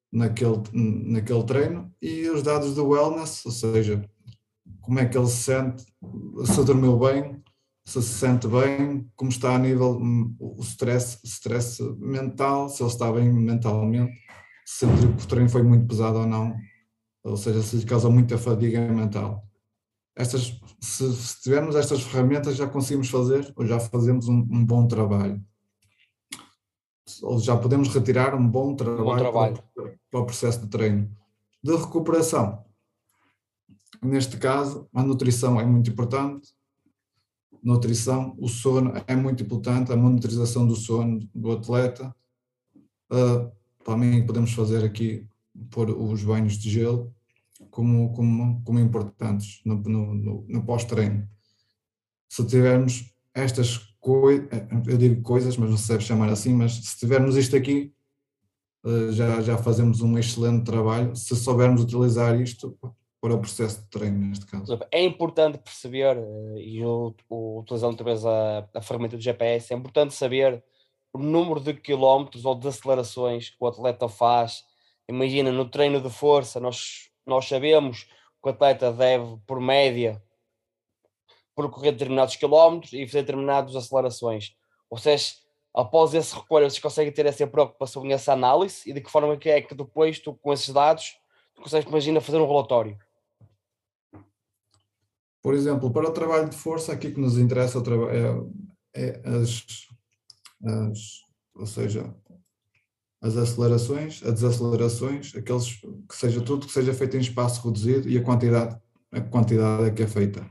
naquele, 0.10 0.63
naquele 0.73 1.43
treino, 1.43 1.93
e 2.01 2.30
os 2.30 2.41
dados 2.41 2.73
do 2.73 2.88
wellness, 2.88 3.45
ou 3.45 3.51
seja, 3.51 4.01
como 4.80 4.97
é 4.97 5.06
que 5.06 5.17
ele 5.17 5.27
se 5.27 5.43
sente, 5.43 5.86
se 6.45 6.63
dormiu 6.63 6.97
bem, 6.97 7.43
se 7.84 8.01
se 8.01 8.13
sente 8.19 8.47
bem, 8.47 9.12
como 9.13 9.30
está 9.30 9.56
a 9.56 9.60
nível 9.60 9.97
hum, 9.97 10.34
o 10.39 10.62
stress, 10.62 11.19
stress 11.25 11.84
mental, 11.99 12.69
se 12.69 12.82
ele 12.82 12.89
está 12.89 13.12
bem 13.12 13.30
mentalmente, 13.30 14.13
se 14.65 14.86
sentiu 14.86 15.13
que 15.17 15.25
o 15.25 15.27
treino 15.27 15.49
foi 15.49 15.63
muito 15.63 15.86
pesado 15.86 16.19
ou 16.19 16.25
não, 16.25 16.56
ou 17.25 17.36
seja, 17.36 17.62
se 17.62 17.75
lhe 17.75 17.86
causa 17.86 18.10
muita 18.10 18.38
fadiga 18.38 18.80
mental. 18.80 19.45
Estas, 20.15 20.60
se, 20.80 21.13
se, 21.13 21.41
tivermos 21.41 21.76
estas 21.76 22.02
ferramentas, 22.04 22.56
já 22.56 22.67
conseguimos 22.67 23.10
fazer 23.10 23.52
ou 23.56 23.65
já 23.65 23.80
fazemos 23.80 24.28
um, 24.28 24.39
um 24.39 24.65
bom 24.65 24.88
trabalho. 24.88 25.43
Ou 27.21 27.39
já 27.39 27.58
podemos 27.58 27.89
retirar 27.89 28.36
um 28.36 28.47
bom 28.47 28.76
trabalho, 28.76 29.06
bom 29.06 29.17
trabalho. 29.17 29.63
Para, 29.74 29.93
para 30.10 30.19
o 30.19 30.26
processo 30.26 30.62
de 30.62 30.67
treino. 30.67 31.10
De 31.63 31.76
recuperação. 31.76 32.63
Neste 34.02 34.38
caso, 34.38 34.88
a 34.93 35.04
nutrição 35.04 35.60
é 35.60 35.65
muito 35.65 35.89
importante. 35.91 36.54
Nutrição, 37.63 38.36
o 38.39 38.47
sono 38.47 38.93
é 39.06 39.15
muito 39.15 39.43
importante, 39.43 39.91
a 39.91 39.95
monitorização 39.95 40.65
do 40.65 40.76
sono 40.76 41.19
do 41.34 41.52
atleta. 41.52 42.13
Uh, 43.12 43.52
também 43.84 44.26
podemos 44.26 44.52
fazer 44.54 44.84
aqui 44.84 45.28
pôr 45.69 45.89
os 45.91 46.24
banhos 46.24 46.54
de 46.58 46.69
gelo 46.69 47.13
como, 47.71 48.13
como, 48.13 48.62
como 48.63 48.79
importantes 48.79 49.62
no, 49.65 49.75
no, 49.75 50.13
no, 50.13 50.45
no 50.47 50.65
pós-treino. 50.65 51.27
Se 52.29 52.45
tivermos 52.45 53.12
estas 53.34 53.77
coisas, 53.99 54.47
eu 54.88 54.97
digo 54.97 55.21
coisas, 55.21 55.57
mas 55.57 55.69
não 55.69 55.77
se 55.77 55.88
deve 55.88 56.03
chamar 56.03 56.29
assim, 56.29 56.53
mas 56.53 56.73
se 56.73 56.99
tivermos 56.99 57.36
isto 57.36 57.55
aqui, 57.55 57.93
eh, 58.86 59.12
já, 59.12 59.41
já 59.41 59.57
fazemos 59.57 60.01
um 60.01 60.17
excelente 60.17 60.65
trabalho. 60.65 61.15
Se 61.15 61.36
soubermos 61.36 61.81
utilizar 61.81 62.39
isto 62.39 62.77
para 63.21 63.36
o 63.36 63.39
processo 63.39 63.81
de 63.81 63.89
treino, 63.89 64.17
neste 64.17 64.45
caso. 64.45 64.79
É 64.91 65.03
importante 65.03 65.60
perceber, 65.60 66.17
eh, 66.17 66.60
e 66.60 66.81
utilizando 67.29 67.95
talvez 67.95 68.25
a, 68.25 68.67
a 68.73 68.81
ferramenta 68.81 69.15
do 69.15 69.23
GPS, 69.23 69.73
é 69.73 69.77
importante 69.77 70.13
saber 70.13 70.63
o 71.13 71.19
número 71.19 71.60
de 71.60 71.73
quilómetros 71.73 72.45
ou 72.45 72.55
de 72.55 72.67
acelerações 72.67 73.49
que 73.49 73.57
o 73.60 73.67
atleta 73.67 74.10
faz. 74.10 74.63
Imagina, 75.07 75.51
no 75.51 75.69
treino 75.69 76.01
de 76.01 76.10
força, 76.10 76.60
nós 76.60 77.11
nós 77.25 77.47
sabemos 77.47 78.03
que 78.03 78.47
o 78.47 78.49
atleta 78.49 78.91
deve, 78.91 79.38
por 79.45 79.60
média, 79.60 80.21
percorrer 81.55 81.91
determinados 81.91 82.36
quilómetros 82.36 82.93
e 82.93 83.05
fazer 83.05 83.21
determinadas 83.21 83.75
acelerações. 83.75 84.55
Vocês, 84.89 85.41
após 85.73 86.13
esse 86.13 86.36
recolho, 86.36 86.69
vocês 86.69 86.81
conseguem 86.81 87.13
ter 87.13 87.25
essa 87.25 87.45
preocupação 87.45 88.05
e 88.05 88.12
essa 88.12 88.34
análise 88.34 88.89
e 88.89 88.93
de 88.93 89.01
que 89.01 89.12
forma 89.12 89.38
que 89.38 89.49
é 89.49 89.62
que 89.62 89.75
depois 89.75 90.19
tu, 90.19 90.34
com 90.36 90.51
esses 90.51 90.69
dados, 90.69 91.17
tu 91.55 91.62
consegues, 91.62 91.88
imagina, 91.88 92.21
fazer 92.21 92.38
um 92.38 92.47
relatório? 92.47 92.97
Por 95.41 95.53
exemplo, 95.53 95.91
para 95.91 96.10
o 96.10 96.13
trabalho 96.13 96.49
de 96.49 96.55
força, 96.55 96.93
aqui 96.93 97.12
que 97.12 97.19
nos 97.19 97.38
interessa 97.38 97.79
é, 98.93 99.01
é 99.03 99.21
as, 99.27 99.65
as, 100.63 100.99
ou 101.55 101.65
seja, 101.65 102.15
as 103.21 103.38
acelerações, 103.38 104.21
as 104.23 104.34
desacelerações, 104.34 105.36
aqueles 105.36 105.75
que 105.75 106.15
seja 106.15 106.41
tudo 106.41 106.65
que 106.65 106.73
seja 106.73 106.93
feito 106.93 107.15
em 107.15 107.19
espaço 107.19 107.65
reduzido 107.65 108.10
e 108.10 108.17
a 108.17 108.23
quantidade, 108.23 108.77
a 109.12 109.21
quantidade 109.21 109.84
é 109.84 109.91
que 109.91 110.01
é 110.01 110.07
feita. 110.07 110.49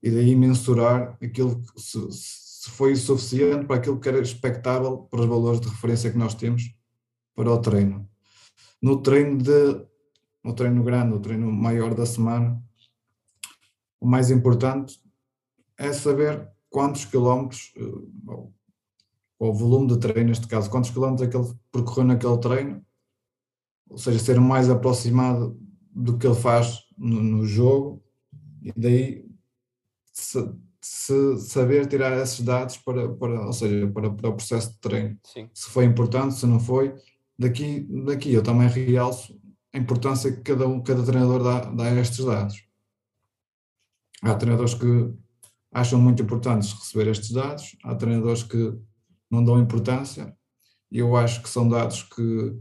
E 0.00 0.10
daí 0.10 0.36
mensurar 0.36 1.18
aquilo 1.20 1.60
que 1.60 1.80
se, 1.80 1.98
se 2.12 2.70
foi 2.70 2.94
suficiente 2.94 3.66
para 3.66 3.76
aquilo 3.76 3.98
que 3.98 4.08
era 4.08 4.20
expectável 4.20 4.98
para 5.10 5.20
os 5.20 5.26
valores 5.26 5.60
de 5.60 5.68
referência 5.68 6.10
que 6.10 6.18
nós 6.18 6.34
temos 6.34 6.72
para 7.34 7.50
o 7.50 7.58
treino. 7.58 8.08
No 8.80 9.02
treino 9.02 9.38
de 9.38 9.90
no 10.42 10.54
treino 10.54 10.82
grande, 10.82 11.10
no 11.10 11.20
treino 11.20 11.52
maior 11.52 11.94
da 11.94 12.06
semana, 12.06 12.62
o 14.00 14.06
mais 14.06 14.30
importante 14.30 14.98
é 15.76 15.92
saber 15.92 16.48
quantos 16.70 17.04
quilómetros, 17.04 17.74
ou 19.40 19.54
volume 19.54 19.88
de 19.88 19.98
treino, 19.98 20.28
neste 20.28 20.46
caso, 20.46 20.68
quantos 20.68 20.90
quilómetros 20.90 21.26
é 21.26 21.30
que 21.30 21.36
ele 21.36 21.50
percorreu 21.72 22.04
naquele 22.04 22.38
treino, 22.38 22.84
ou 23.88 23.96
seja, 23.96 24.18
ser 24.18 24.38
mais 24.38 24.68
aproximado 24.68 25.58
do 25.90 26.18
que 26.18 26.26
ele 26.26 26.36
faz 26.36 26.84
no, 26.96 27.22
no 27.22 27.46
jogo, 27.46 28.04
e 28.62 28.70
daí 28.76 29.26
se, 30.12 30.54
se 30.78 31.38
saber 31.38 31.86
tirar 31.86 32.16
esses 32.18 32.44
dados 32.44 32.76
para, 32.76 33.08
para 33.14 33.46
ou 33.46 33.52
seja, 33.54 33.90
para, 33.90 34.10
para 34.10 34.28
o 34.28 34.34
processo 34.34 34.72
de 34.72 34.78
treino. 34.78 35.18
Sim. 35.24 35.48
Se 35.54 35.70
foi 35.70 35.86
importante, 35.86 36.34
se 36.34 36.46
não 36.46 36.60
foi, 36.60 36.94
daqui, 37.38 37.88
daqui 38.04 38.34
eu 38.34 38.42
também 38.42 38.68
realço 38.68 39.40
a 39.72 39.78
importância 39.78 40.30
que 40.30 40.42
cada, 40.42 40.68
um, 40.68 40.82
cada 40.82 41.02
treinador 41.02 41.42
dá, 41.42 41.60
dá 41.60 41.84
a 41.84 41.94
estes 41.94 42.26
dados. 42.26 42.62
Há 44.22 44.34
treinadores 44.34 44.74
que 44.74 45.14
acham 45.72 45.98
muito 45.98 46.22
importantes 46.22 46.72
receber 46.74 47.10
estes 47.10 47.30
dados, 47.30 47.74
há 47.82 47.94
treinadores 47.94 48.42
que 48.42 48.78
não 49.30 49.44
dão 49.44 49.60
importância, 49.60 50.34
e 50.90 50.98
eu 50.98 51.16
acho 51.16 51.42
que 51.42 51.48
são 51.48 51.68
dados 51.68 52.02
que, 52.02 52.58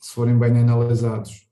se 0.00 0.12
forem 0.12 0.38
bem 0.38 0.58
analisados 0.58 1.48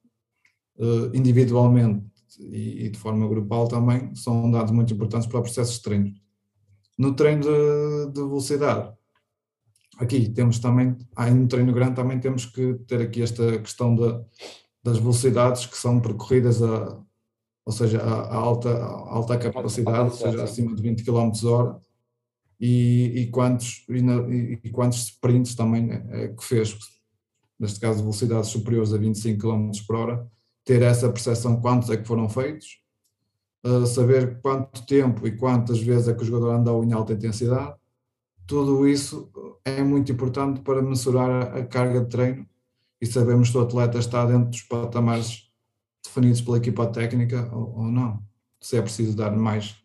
uh, 0.79 1.15
individualmente 1.15 2.05
e, 2.39 2.89
de 2.89 2.99
forma 2.99 3.27
grupal 3.29 3.69
também, 3.69 4.15
são 4.15 4.51
dados 4.51 4.73
muito 4.73 4.93
importantes 4.93 5.27
para 5.27 5.39
o 5.39 5.43
processo 5.43 5.75
de 5.75 5.83
treino. 5.83 6.13
No 6.99 7.15
treino 7.15 7.43
de, 7.43 8.13
de 8.13 8.21
velocidade, 8.21 8.93
aqui 9.99 10.29
temos 10.29 10.59
também, 10.59 10.97
aí 11.15 11.33
no 11.33 11.47
treino 11.47 11.73
grande 11.73 11.95
também 11.95 12.19
temos 12.19 12.47
que 12.47 12.75
ter 12.87 13.01
aqui 13.03 13.23
esta 13.23 13.59
questão 13.59 13.95
de, 13.95 14.21
das 14.83 14.99
velocidades 14.99 15.67
que 15.67 15.77
são 15.77 16.01
percorridas 16.01 16.63
a, 16.63 17.03
ou 17.65 17.73
seja, 17.73 18.01
a, 18.01 18.13
a 18.13 18.37
alta, 18.37 18.71
a 18.71 19.15
alta 19.15 19.39
capacidade, 19.39 20.11
ou 20.11 20.17
seja, 20.17 20.45
acima 20.45 20.75
de 20.75 20.83
20 20.83 21.05
km 21.05 21.33
hora, 21.45 21.81
e, 22.61 23.21
e 23.21 23.27
quantos, 23.31 23.85
e, 23.89 24.03
na, 24.03 24.17
e, 24.29 24.71
quantos 24.71 24.99
sprints 25.05 25.55
também 25.55 25.91
é, 25.91 26.25
é 26.25 26.29
que 26.29 26.45
fez, 26.45 26.77
neste 27.59 27.79
caso 27.79 28.01
velocidades 28.01 28.51
superiores 28.51 28.93
a 28.93 28.99
25 28.99 29.41
km 29.41 29.71
por 29.87 29.97
hora, 29.97 30.27
ter 30.65 30.83
essa 30.83 31.09
percepção 31.11 31.61
quantos 31.61 31.91
é 31.91 31.97
que 31.97 32.07
foram 32.07 32.29
feitos, 32.29 32.81
uh, 33.65 33.87
saber 33.87 34.41
quanto 34.41 34.85
tempo 34.87 35.27
e 35.27 35.37
quantas 35.37 35.81
vezes 35.81 36.09
é 36.09 36.15
que 36.15 36.23
o 36.23 36.27
jogador 36.27 36.55
andou 36.55 36.83
em 36.83 36.93
alta 36.93 37.13
intensidade, 37.13 37.75
tudo 38.47 38.87
isso 38.87 39.31
é 39.65 39.83
muito 39.83 40.11
importante 40.13 40.61
para 40.61 40.81
mensurar 40.81 41.31
a, 41.31 41.59
a 41.59 41.67
carga 41.67 42.01
de 42.01 42.09
treino 42.09 42.47
e 43.01 43.07
sabemos 43.07 43.51
se 43.51 43.59
o 43.59 43.61
atleta 43.61 43.99
está 43.99 44.25
dentro 44.25 44.51
dos 44.51 44.63
patamares 44.63 45.51
definidos 46.05 46.41
pela 46.41 46.57
equipa 46.57 46.87
técnica 46.87 47.51
ou, 47.53 47.79
ou 47.79 47.85
não. 47.85 48.23
Se 48.61 48.77
é 48.77 48.83
preciso 48.83 49.17
dar 49.17 49.37
mais 49.37 49.77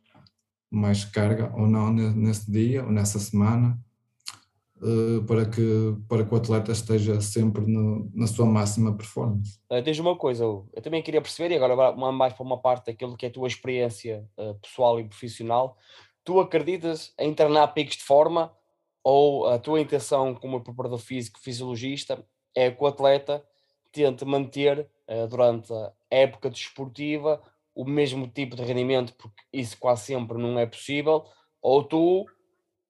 mais 0.71 1.03
carga 1.03 1.51
ou 1.55 1.67
não 1.67 1.91
nesse 1.91 2.49
dia 2.49 2.83
ou 2.83 2.91
nessa 2.91 3.19
semana, 3.19 3.77
uh, 4.77 5.21
para, 5.25 5.45
que, 5.45 5.95
para 6.07 6.25
que 6.25 6.33
o 6.33 6.37
atleta 6.37 6.71
esteja 6.71 7.19
sempre 7.21 7.65
no, 7.65 8.09
na 8.13 8.25
sua 8.25 8.45
máxima 8.45 8.95
performance. 8.95 9.59
Uh, 9.69 9.83
tens 9.83 9.99
uma 9.99 10.15
coisa, 10.15 10.43
eu 10.43 10.81
também 10.81 11.03
queria 11.03 11.21
perceber, 11.21 11.53
e 11.53 11.57
agora 11.57 11.91
mais 12.11 12.33
para 12.33 12.43
uma 12.43 12.57
parte 12.57 12.87
daquilo 12.87 13.17
que 13.17 13.25
é 13.25 13.29
a 13.29 13.31
tua 13.31 13.47
experiência 13.47 14.25
uh, 14.37 14.55
pessoal 14.55 14.99
e 14.99 15.03
profissional, 15.03 15.77
tu 16.23 16.39
acreditas 16.39 17.13
em 17.19 17.33
treinar 17.33 17.73
picos 17.73 17.97
de 17.97 18.03
forma 18.03 18.51
ou 19.03 19.47
a 19.47 19.57
tua 19.57 19.81
intenção 19.81 20.35
como 20.35 20.61
preparador 20.61 20.99
físico, 20.99 21.39
fisiologista, 21.39 22.23
é 22.55 22.69
que 22.69 22.83
o 22.83 22.87
atleta 22.87 23.43
tente 23.91 24.23
manter 24.23 24.87
uh, 25.07 25.27
durante 25.27 25.73
a 25.73 25.91
época 26.09 26.49
desportiva 26.49 27.41
o 27.73 27.85
mesmo 27.85 28.27
tipo 28.27 28.55
de 28.55 28.63
rendimento, 28.63 29.13
porque 29.15 29.41
isso 29.53 29.77
quase 29.77 30.05
sempre 30.05 30.37
não 30.37 30.59
é 30.59 30.65
possível, 30.65 31.25
ou 31.61 31.83
tu, 31.83 32.25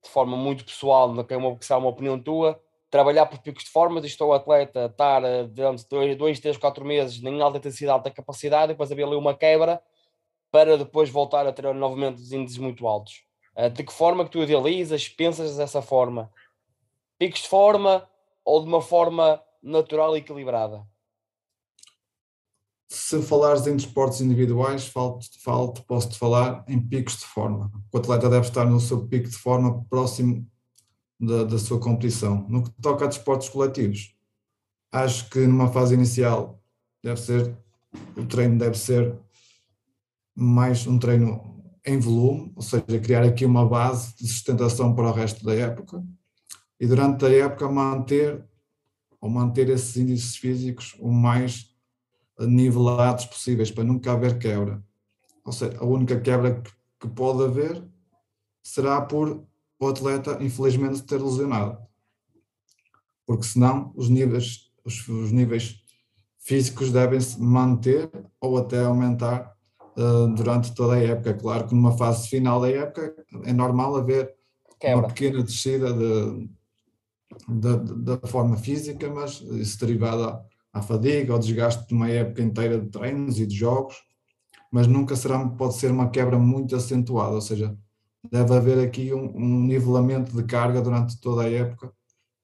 de 0.03 0.09
forma 0.09 0.35
muito 0.35 0.65
pessoal, 0.65 1.13
não 1.13 1.25
é 1.27 1.37
uma, 1.37 1.57
que 1.57 1.73
uma 1.73 1.89
opinião 1.89 2.19
tua, 2.19 2.61
trabalhar 2.89 3.25
por 3.25 3.39
picos 3.39 3.63
de 3.63 3.69
forma, 3.69 3.99
estou 4.01 4.29
o 4.29 4.33
atleta 4.33 4.85
estar 4.85 5.23
eh, 5.23 5.43
durante 5.43 5.87
dois, 5.87 6.17
dois, 6.17 6.39
três, 6.39 6.57
quatro 6.57 6.83
meses 6.83 7.23
em 7.23 7.41
alta 7.41 7.57
intensidade, 7.57 7.93
alta 7.93 8.11
capacidade, 8.11 8.73
depois 8.73 8.91
haver 8.91 9.05
ali 9.05 9.15
uma 9.15 9.33
quebra 9.33 9.81
para 10.51 10.77
depois 10.77 11.09
voltar 11.09 11.47
a 11.47 11.53
ter 11.53 11.73
novamente 11.73 12.21
os 12.21 12.33
índices 12.33 12.57
muito 12.57 12.85
altos. 12.85 13.23
Eh, 13.55 13.69
de 13.69 13.83
que 13.83 13.93
forma 13.93 14.25
que 14.25 14.31
tu 14.31 14.43
idealizas, 14.43 15.07
pensas 15.07 15.55
dessa 15.55 15.81
forma? 15.81 16.29
Picos 17.17 17.41
de 17.41 17.47
forma 17.47 18.09
ou 18.43 18.61
de 18.61 18.67
uma 18.67 18.81
forma 18.81 19.41
natural 19.63 20.15
e 20.15 20.19
equilibrada? 20.19 20.85
Se 22.93 23.21
falares 23.21 23.65
em 23.67 23.75
desportos 23.77 24.19
individuais, 24.19 24.85
falo-te, 24.85 25.81
posso-te 25.87 26.19
falar 26.19 26.65
em 26.67 26.77
picos 26.77 27.19
de 27.19 27.25
forma. 27.25 27.71
O 27.89 27.97
atleta 27.97 28.29
deve 28.29 28.45
estar 28.45 28.65
no 28.65 28.81
seu 28.81 29.07
pico 29.07 29.29
de 29.29 29.37
forma 29.37 29.85
próximo 29.85 30.45
da, 31.17 31.45
da 31.45 31.57
sua 31.57 31.79
competição. 31.79 32.45
No 32.49 32.63
que 32.63 32.71
toca 32.81 33.05
a 33.05 33.07
desportos 33.07 33.47
coletivos, 33.47 34.13
acho 34.91 35.29
que 35.29 35.39
numa 35.47 35.71
fase 35.71 35.93
inicial 35.93 36.61
deve 37.01 37.21
ser, 37.21 37.57
o 38.17 38.25
treino 38.25 38.59
deve 38.59 38.77
ser 38.77 39.17
mais 40.35 40.85
um 40.85 40.99
treino 40.99 41.63
em 41.85 41.97
volume, 41.97 42.51
ou 42.57 42.61
seja, 42.61 42.99
criar 43.01 43.23
aqui 43.23 43.45
uma 43.45 43.65
base 43.65 44.13
de 44.17 44.27
sustentação 44.27 44.93
para 44.93 45.07
o 45.07 45.13
resto 45.13 45.45
da 45.45 45.55
época 45.55 46.03
e 46.77 46.85
durante 46.85 47.25
a 47.25 47.29
época 47.29 47.69
manter 47.69 48.45
ou 49.21 49.29
manter 49.29 49.69
esses 49.69 49.95
índices 49.95 50.35
físicos 50.35 50.93
o 50.99 51.09
mais 51.09 51.70
nivelados 52.47 53.25
possíveis 53.25 53.71
para 53.71 53.83
nunca 53.83 54.11
haver 54.11 54.37
quebra. 54.37 54.83
Ou 55.45 55.51
seja, 55.51 55.77
a 55.79 55.85
única 55.85 56.19
quebra 56.19 56.61
que 56.99 57.07
pode 57.07 57.43
haver 57.43 57.83
será 58.63 59.01
por 59.01 59.45
o 59.79 59.87
atleta, 59.87 60.37
infelizmente, 60.41 61.01
ter 61.01 61.19
lesionado. 61.19 61.77
Porque 63.25 63.43
senão 63.43 63.91
os 63.95 64.09
níveis, 64.09 64.71
os, 64.85 65.07
os 65.07 65.31
níveis 65.31 65.81
físicos 66.37 66.91
devem-se 66.91 67.41
manter 67.41 68.09
ou 68.39 68.57
até 68.57 68.83
aumentar 68.83 69.55
uh, 69.97 70.27
durante 70.35 70.73
toda 70.75 70.93
a 70.93 71.03
época. 71.03 71.33
Claro 71.33 71.67
que 71.67 71.73
numa 71.73 71.97
fase 71.97 72.27
final 72.27 72.61
da 72.61 72.69
época 72.69 73.15
é 73.43 73.53
normal 73.53 73.95
haver 73.95 74.35
Quebra. 74.79 74.97
uma 74.97 75.07
pequena 75.07 75.43
descida 75.43 75.91
de, 75.93 76.49
de, 77.47 78.03
da 78.03 78.27
forma 78.27 78.57
física, 78.57 79.09
mas 79.09 79.41
isso 79.41 79.79
derivado 79.79 80.43
à 80.73 80.81
fadiga, 80.81 81.33
ao 81.33 81.39
desgaste 81.39 81.87
de 81.87 81.93
uma 81.93 82.09
época 82.09 82.41
inteira 82.41 82.79
de 82.79 82.89
treinos 82.89 83.39
e 83.39 83.45
de 83.45 83.55
jogos, 83.55 83.95
mas 84.71 84.87
nunca 84.87 85.15
será, 85.15 85.45
pode 85.47 85.75
ser 85.75 85.91
uma 85.91 86.09
quebra 86.09 86.39
muito 86.39 86.75
acentuada, 86.75 87.33
ou 87.33 87.41
seja, 87.41 87.75
deve 88.29 88.53
haver 88.53 88.79
aqui 88.79 89.13
um, 89.13 89.35
um 89.35 89.63
nivelamento 89.63 90.35
de 90.35 90.43
carga 90.43 90.81
durante 90.81 91.19
toda 91.19 91.43
a 91.43 91.51
época 91.51 91.91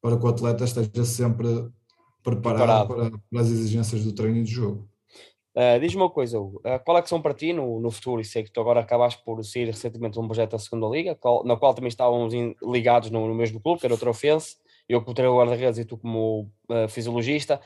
para 0.01 0.17
que 0.17 0.25
o 0.25 0.29
atleta 0.29 0.63
esteja 0.63 1.05
sempre 1.05 1.47
preparado, 2.23 2.87
preparado. 2.87 2.87
Para, 2.87 3.11
para, 3.11 3.41
as 3.41 3.47
exigências 3.47 4.03
do 4.03 4.13
treino 4.13 4.37
e 4.37 4.43
do 4.43 4.49
jogo. 4.49 4.87
Uh, 5.55 5.79
Diz-me 5.79 6.01
uma 6.01 6.09
coisa, 6.09 6.39
Hugo, 6.39 6.59
uh, 6.59 6.83
qual 6.85 6.97
é 6.99 7.01
que 7.01 7.09
são 7.09 7.19
para 7.19 7.33
ti 7.33 7.51
no, 7.51 7.79
no 7.79 7.89
futuro? 7.89 8.21
E 8.21 8.25
sei 8.25 8.43
que 8.43 8.51
tu 8.51 8.61
agora 8.61 8.79
acabaste 8.79 9.23
por 9.23 9.43
sair 9.43 9.65
recentemente 9.65 10.19
um 10.19 10.27
projeto 10.27 10.51
da 10.51 10.59
segunda 10.59 10.87
Liga, 10.87 11.15
qual, 11.15 11.43
na 11.43 11.57
qual 11.57 11.73
também 11.73 11.87
estávamos 11.87 12.31
in, 12.33 12.55
ligados 12.61 13.09
no, 13.09 13.27
no, 13.27 13.33
mesmo 13.33 13.59
clube, 13.59 13.79
que 13.79 13.87
era 13.87 13.95
o 13.95 13.97
Trofense, 13.97 14.57
eu 14.87 15.01
como 15.01 15.15
treinador 15.15 15.39
guarda-redes 15.39 15.79
e 15.79 15.85
tu 15.85 15.97
como 15.97 16.51
uh, 16.69 16.87
fisiologista. 16.87 17.59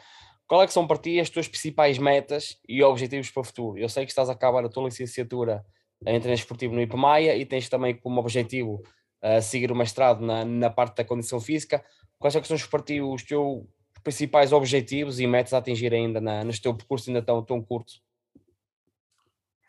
Qual 0.52 0.62
é 0.62 0.68
que 0.68 0.74
são 0.74 0.86
para 0.86 0.98
ti 0.98 1.18
as 1.18 1.30
tuas 1.30 1.48
principais 1.48 1.98
metas 1.98 2.58
e 2.68 2.84
objetivos 2.84 3.32
para 3.32 3.40
o 3.40 3.44
futuro? 3.46 3.78
Eu 3.78 3.88
sei 3.88 4.04
que 4.04 4.12
estás 4.12 4.28
a 4.28 4.34
acabar 4.34 4.66
a 4.66 4.68
tua 4.68 4.84
licenciatura 4.84 5.66
em 6.06 6.20
treino 6.20 6.38
esportivo 6.38 6.76
no 6.76 6.82
IPMAIA 6.82 7.38
e 7.38 7.46
tens 7.46 7.70
também 7.70 7.96
como 7.96 8.20
objetivo 8.20 8.84
uh, 9.24 9.42
seguir 9.42 9.72
o 9.72 9.76
mestrado 9.78 10.20
na, 10.20 10.44
na 10.44 10.70
parte 10.70 10.98
da 10.98 11.06
condição 11.06 11.40
física. 11.40 11.82
Quais 12.20 12.36
é 12.36 12.44
são 12.44 12.58
para 12.70 12.84
ti 12.84 13.00
os 13.00 13.24
teus 13.24 13.64
principais 14.04 14.52
objetivos 14.52 15.22
e 15.22 15.26
metas 15.26 15.54
a 15.54 15.60
atingir 15.60 15.94
ainda 15.94 16.20
na, 16.20 16.44
neste 16.44 16.64
teu 16.64 16.76
percurso 16.76 17.10
ainda 17.10 17.22
tão, 17.22 17.42
tão 17.42 17.62
curto? 17.62 17.94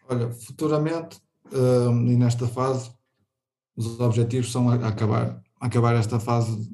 Olha, 0.08 0.32
futuramente 0.32 1.16
uh, 1.52 1.92
e 1.92 2.16
nesta 2.16 2.48
fase, 2.48 2.90
os 3.76 4.00
objetivos 4.00 4.50
são 4.50 4.68
acabar, 4.68 5.40
acabar 5.60 5.94
esta 5.94 6.18
fase 6.18 6.68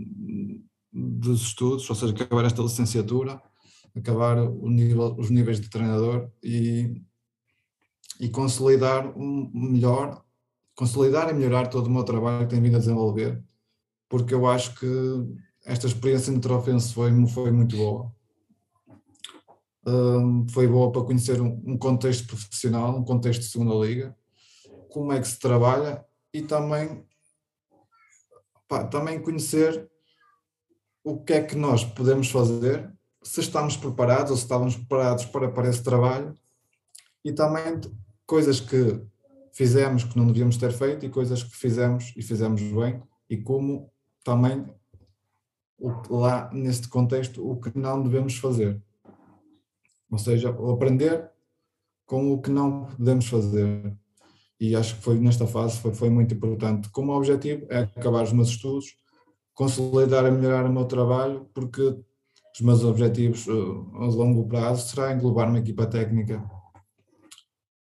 dos 0.91 1.43
estudos, 1.43 1.91
ou 1.91 1.95
seja, 1.95 2.15
acabar 2.15 2.47
esta 2.47 2.63
licenciatura, 2.63 3.39
acabar 3.99 4.37
nível, 4.63 5.15
os 5.19 5.31
níveis 5.31 5.61
de 5.61 5.69
treinador 5.69 6.31
e, 6.43 7.03
e 8.21 8.29
consolidar 8.29 9.17
um 9.17 9.51
melhor, 9.53 10.23
consolidar 10.75 11.31
e 11.31 11.35
melhorar 11.35 11.69
todo 11.69 11.87
o 11.87 11.91
meu 11.91 12.05
trabalho 12.05 12.47
que 12.47 12.51
tenho 12.51 12.63
vindo 12.63 12.77
a 12.77 12.81
desenvolver, 12.81 13.43
porque 14.09 14.35
eu 14.35 14.47
acho 14.47 14.75
que 14.75 14.87
esta 15.65 15.87
experiência 15.87 16.33
no 16.33 16.41
Trofense 16.41 16.95
foi, 16.95 17.11
foi 17.29 17.51
muito 17.51 17.77
boa. 17.77 18.13
Um, 19.87 20.47
foi 20.49 20.67
boa 20.67 20.91
para 20.93 21.05
conhecer 21.05 21.41
um, 21.41 21.63
um, 21.67 21.79
contexto 21.79 22.27
profissional, 22.27 22.99
um 22.99 23.05
contexto 23.05 23.41
de 23.41 23.49
segunda 23.49 23.75
liga, 23.75 24.17
como 24.91 25.13
é 25.13 25.21
que 25.21 25.29
se 25.29 25.39
trabalha 25.39 26.05
e 26.33 26.43
também, 26.43 27.07
pá, 28.67 28.85
também 28.85 29.21
conhecer 29.21 29.91
o 31.05 31.23
que 31.23 31.33
é 31.33 31.43
que 31.43 31.55
nós 31.55 31.85
podemos 31.85 32.31
fazer, 32.31 32.93
se 33.23 33.41
estamos 33.41 33.77
preparados 33.77 34.31
ou 34.31 34.37
se 34.37 34.45
estávamos 34.45 34.77
preparados 34.77 35.25
para, 35.27 35.51
para 35.51 35.69
esse 35.69 35.83
trabalho 35.83 36.35
e 37.25 37.33
também 37.33 37.81
coisas 38.27 38.61
que 38.61 39.01
fizemos 39.53 40.05
que 40.05 40.17
não 40.17 40.27
devíamos 40.27 40.57
ter 40.57 40.73
feito 40.73 41.05
e 41.05 41.11
coisas 41.11 41.43
que 41.43 41.57
fizemos 41.57 42.13
e 42.17 42.23
fizemos 42.23 42.61
bem 42.63 43.03
e 43.29 43.37
como 43.37 43.91
também 44.25 44.67
lá 46.11 46.51
neste 46.53 46.89
contexto 46.89 47.49
o 47.49 47.61
que 47.61 47.77
não 47.79 48.03
devemos 48.03 48.37
fazer. 48.37 48.83
Ou 50.11 50.19
seja, 50.19 50.51
aprender 50.51 51.31
com 52.07 52.33
o 52.33 52.41
que 52.41 52.51
não 52.51 52.87
podemos 52.87 53.27
fazer. 53.27 53.95
E 54.61 54.75
acho 54.75 54.97
que 54.97 55.03
foi 55.03 55.19
nesta 55.19 55.47
fase 55.47 55.79
foi, 55.79 55.95
foi 55.95 56.11
muito 56.11 56.35
importante. 56.35 56.89
Como 56.91 57.13
objetivo 57.13 57.67
é 57.69 57.81
acabar 57.81 58.25
os 58.25 58.33
meus 58.33 58.49
estudos, 58.49 58.97
consolidar 59.55 60.25
e 60.27 60.31
melhorar 60.31 60.67
o 60.67 60.73
meu 60.73 60.85
trabalho, 60.85 61.49
porque 61.55 61.97
os 62.55 62.61
meus 62.61 62.85
objetivos 62.85 63.47
uh, 63.47 63.87
a 63.97 64.07
longo 64.07 64.47
prazo 64.49 64.89
será 64.89 65.13
englobar 65.13 65.49
uma 65.49 65.59
equipa 65.59 65.87
técnica 65.87 66.43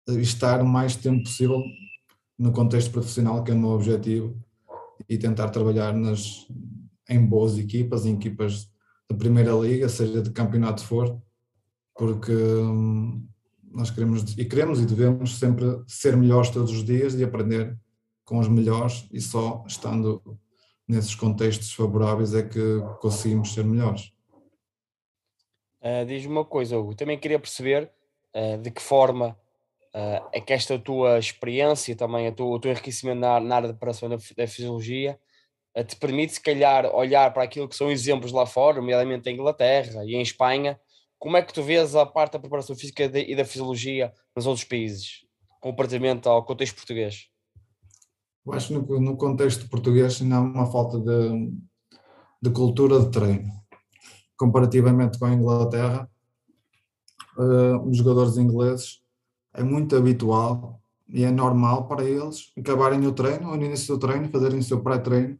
e 0.08 0.20
estar 0.20 0.62
o 0.62 0.66
mais 0.66 0.96
tempo 0.96 1.24
possível 1.24 1.62
no 2.38 2.52
contexto 2.52 2.92
profissional, 2.92 3.44
que 3.44 3.52
é 3.52 3.54
o 3.54 3.58
meu 3.58 3.70
objetivo, 3.70 4.38
e 5.10 5.18
tentar 5.18 5.50
trabalhar 5.50 5.94
nas, 5.94 6.48
em 7.10 7.26
boas 7.26 7.58
equipas, 7.58 8.06
em 8.06 8.16
equipas 8.16 8.70
da 9.10 9.16
Primeira 9.16 9.52
Liga, 9.54 9.90
seja 9.90 10.22
de 10.22 10.32
campeonato 10.32 10.84
for, 10.84 11.20
porque 11.96 12.34
hum, 12.34 13.28
nós 13.72 13.90
queremos 13.90 14.38
e 14.38 14.46
queremos 14.46 14.80
e 14.80 14.86
devemos 14.86 15.38
sempre 15.38 15.66
ser 15.88 16.16
melhores 16.16 16.50
todos 16.50 16.72
os 16.72 16.84
dias 16.84 17.16
e 17.16 17.24
aprender 17.24 17.78
com 18.24 18.40
os 18.40 18.48
melhores 18.48 19.08
e 19.12 19.22
só 19.22 19.64
estando 19.68 20.22
nesses 20.88 21.16
contextos 21.16 21.74
favoráveis 21.74 22.34
é 22.34 22.44
que 22.44 22.80
conseguimos 23.00 23.54
ser 23.54 23.66
melhores. 23.66 24.12
Uh, 25.82 26.06
Diz-me 26.06 26.32
uma 26.32 26.46
coisa, 26.46 26.78
Hugo, 26.78 26.96
também 26.96 27.18
queria 27.18 27.40
perceber 27.40 27.92
uh, 28.36 28.58
de 28.58 28.72
que 28.72 28.82
forma 28.82 29.38
uh, 29.94 30.28
é 30.32 30.42
que 30.42 30.54
esta 30.54 30.78
tua 30.80 31.20
experiência, 31.20 31.96
também 31.96 32.28
a 32.28 32.32
tua, 32.32 32.56
o 32.56 32.60
teu 32.60 32.72
enriquecimento 32.72 33.20
na, 33.20 33.40
na 33.40 33.56
área 33.56 33.68
de 33.68 33.74
preparação 33.74 34.10
da, 34.10 34.16
da 34.16 34.48
fisiologia, 34.48 35.20
te 35.88 35.96
permite, 35.96 36.34
se 36.34 36.42
calhar, 36.42 36.88
olhar 36.88 37.32
para 37.32 37.44
aquilo 37.44 37.70
que 37.70 37.76
são 37.76 37.92
exemplos 37.92 38.32
lá 38.32 38.48
fora, 38.48 38.78
nomeadamente 38.78 39.30
em 39.30 39.34
Inglaterra 39.34 40.04
e 40.04 40.16
em 40.16 40.22
Espanha. 40.22 40.80
Como 41.20 41.38
é 41.38 41.42
que 41.44 41.54
tu 41.54 41.62
vês 41.62 41.96
a 41.96 42.04
parte 42.04 42.34
da 42.34 42.40
preparação 42.40 42.76
física 42.76 43.04
e 43.04 43.36
da 43.36 43.46
fisiologia 43.46 44.12
nos 44.36 44.48
outros 44.48 44.66
países, 44.66 45.24
comparativamente 45.62 46.28
ao 46.28 46.44
contexto 46.44 46.76
português? 46.76 47.28
Eu 48.44 48.54
acho 48.54 48.68
que 48.70 48.74
no, 48.74 49.00
no 49.00 49.18
contexto 49.18 49.70
português 49.70 50.22
ainda 50.22 50.38
há 50.38 50.40
uma 50.40 50.72
falta 50.72 51.00
de, 51.00 51.52
de 52.42 52.50
cultura 52.50 53.00
de 53.00 53.12
treino. 53.12 53.52
Comparativamente 54.38 55.18
com 55.18 55.26
a 55.26 55.34
Inglaterra, 55.34 56.10
uh, 57.38 57.90
os 57.90 57.98
jogadores 57.98 58.38
ingleses 58.38 59.02
é 59.54 59.64
muito 59.64 59.96
habitual 59.96 60.80
e 61.10 61.24
é 61.24 61.32
normal 61.32 61.88
para 61.88 62.04
eles 62.04 62.52
acabarem 62.58 63.06
o 63.08 63.12
treino, 63.12 63.50
ou 63.50 63.58
no 63.58 63.66
início 63.66 63.96
do 63.96 64.00
treino, 64.00 64.30
fazerem 64.30 64.60
o 64.60 64.64
seu 64.64 64.82
pré-treino 64.82 65.38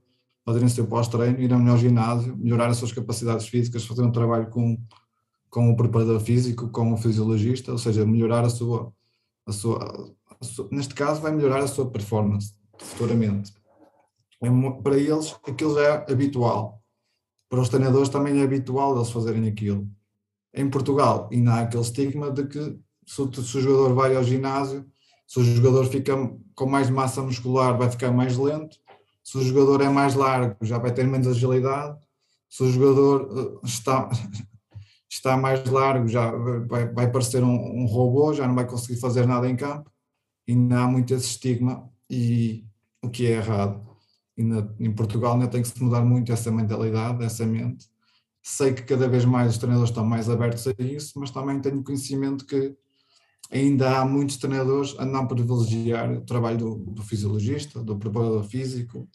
fazerem 0.48 0.68
o 0.68 0.70
seu 0.70 0.88
pós-treino, 0.88 1.42
ir 1.42 1.52
ao 1.52 1.78
ginásio, 1.78 2.38
melhorar 2.38 2.70
as 2.70 2.78
suas 2.78 2.94
capacidades 2.94 3.50
físicas, 3.50 3.86
fazer 3.86 4.04
um 4.04 4.12
trabalho 4.14 4.50
com, 4.50 4.78
com 5.50 5.70
o 5.70 5.76
preparador 5.76 6.22
físico, 6.22 6.70
com 6.70 6.94
o 6.94 6.98
fisiologista, 6.98 7.74
ou 7.74 7.78
seja, 7.78 8.06
melhorar 8.06 8.46
a 8.46 8.50
sua, 8.50 8.94
a 9.46 9.52
sua, 9.52 10.16
a 10.40 10.46
sua 10.46 10.70
neste 10.72 10.96
caso 10.96 11.20
vai 11.20 11.34
melhorar 11.34 11.60
a 11.60 11.68
sua 11.68 11.92
performance 11.92 12.54
futuramente. 12.80 13.54
É 14.42 14.50
para 14.82 14.98
eles 14.98 15.36
aquilo 15.46 15.78
é 15.80 16.06
habitual, 16.10 16.82
para 17.50 17.62
os 17.62 17.70
treinadores 17.70 18.10
também 18.10 18.40
é 18.40 18.44
habitual 18.44 18.96
eles 18.96 19.12
fazerem 19.12 19.48
aquilo. 19.48 19.88
Em 20.54 20.70
Portugal 20.70 21.30
ainda 21.32 21.54
há 21.54 21.62
aquele 21.62 21.84
estigma 21.84 22.32
de 22.32 22.48
que 22.48 22.80
se 23.06 23.22
o, 23.22 23.34
se 23.34 23.58
o 23.58 23.62
jogador 23.62 23.94
vai 23.94 24.16
ao 24.16 24.24
ginásio, 24.24 24.86
se 25.26 25.40
o 25.40 25.44
jogador 25.44 25.86
fica 25.86 26.16
com 26.56 26.66
mais 26.66 26.90
massa 26.90 27.22
muscular 27.22 27.78
vai 27.78 27.90
ficar 27.90 28.12
mais 28.12 28.38
lento, 28.38 28.78
se 29.24 29.38
o 29.38 29.44
jogador 29.44 29.82
é 29.82 29.90
mais 29.90 30.16
largo, 30.16 30.56
já 30.62 30.78
vai 30.78 30.94
ter 30.94 31.06
menos 31.06 31.28
agilidade. 31.28 32.00
Se 32.50 32.64
o 32.64 32.72
jogador 32.72 33.60
eh, 33.62 33.68
está, 33.68 34.10
está 35.10 35.36
mais 35.36 35.66
largo, 35.66 36.08
já 36.08 36.32
vai, 36.32 36.88
vai 36.88 37.12
parecer 37.12 37.44
um, 37.44 37.82
um 37.82 37.86
robô, 37.86 38.34
já 38.34 38.48
não 38.48 38.56
vai 38.56 38.66
conseguir 38.66 39.00
fazer 39.02 39.28
nada 39.28 39.50
em 39.50 39.56
campo. 39.58 39.92
Não 40.48 40.78
há 40.78 40.88
muito 40.88 41.14
esse 41.14 41.28
estigma, 41.28 41.90
e 42.10 42.64
o 43.02 43.10
que 43.10 43.28
é 43.28 43.32
errado. 43.32 43.86
Em 44.38 44.92
Portugal 44.92 45.34
ainda 45.34 45.48
tem 45.48 45.62
que 45.62 45.68
se 45.68 45.84
mudar 45.84 46.04
muito 46.04 46.32
essa 46.32 46.52
mentalidade, 46.52 47.24
essa 47.24 47.46
mente. 47.46 47.88
Sei 48.44 48.74
que 48.74 48.84
cada 48.84 49.08
vez 49.10 49.26
mais 49.26 49.54
os 49.54 49.58
treinadores 49.58 49.90
estão 49.90 50.06
mais 50.06 50.30
abertos 50.30 50.68
a 50.68 50.74
isso, 50.80 51.20
mas 51.20 51.32
também 51.32 51.60
tenho 51.60 51.84
conhecimento 51.84 52.46
que 52.46 52.76
ainda 53.52 54.00
há 54.00 54.06
muitos 54.06 54.38
treinadores 54.38 54.96
a 55.00 55.06
não 55.06 55.28
privilegiar 55.28 56.12
o 56.12 56.22
trabalho 56.22 56.58
do, 56.58 56.76
do 56.76 57.02
fisiologista, 57.02 57.84
do 57.84 57.98
preparador 57.98 58.44
físico, 58.44 59.08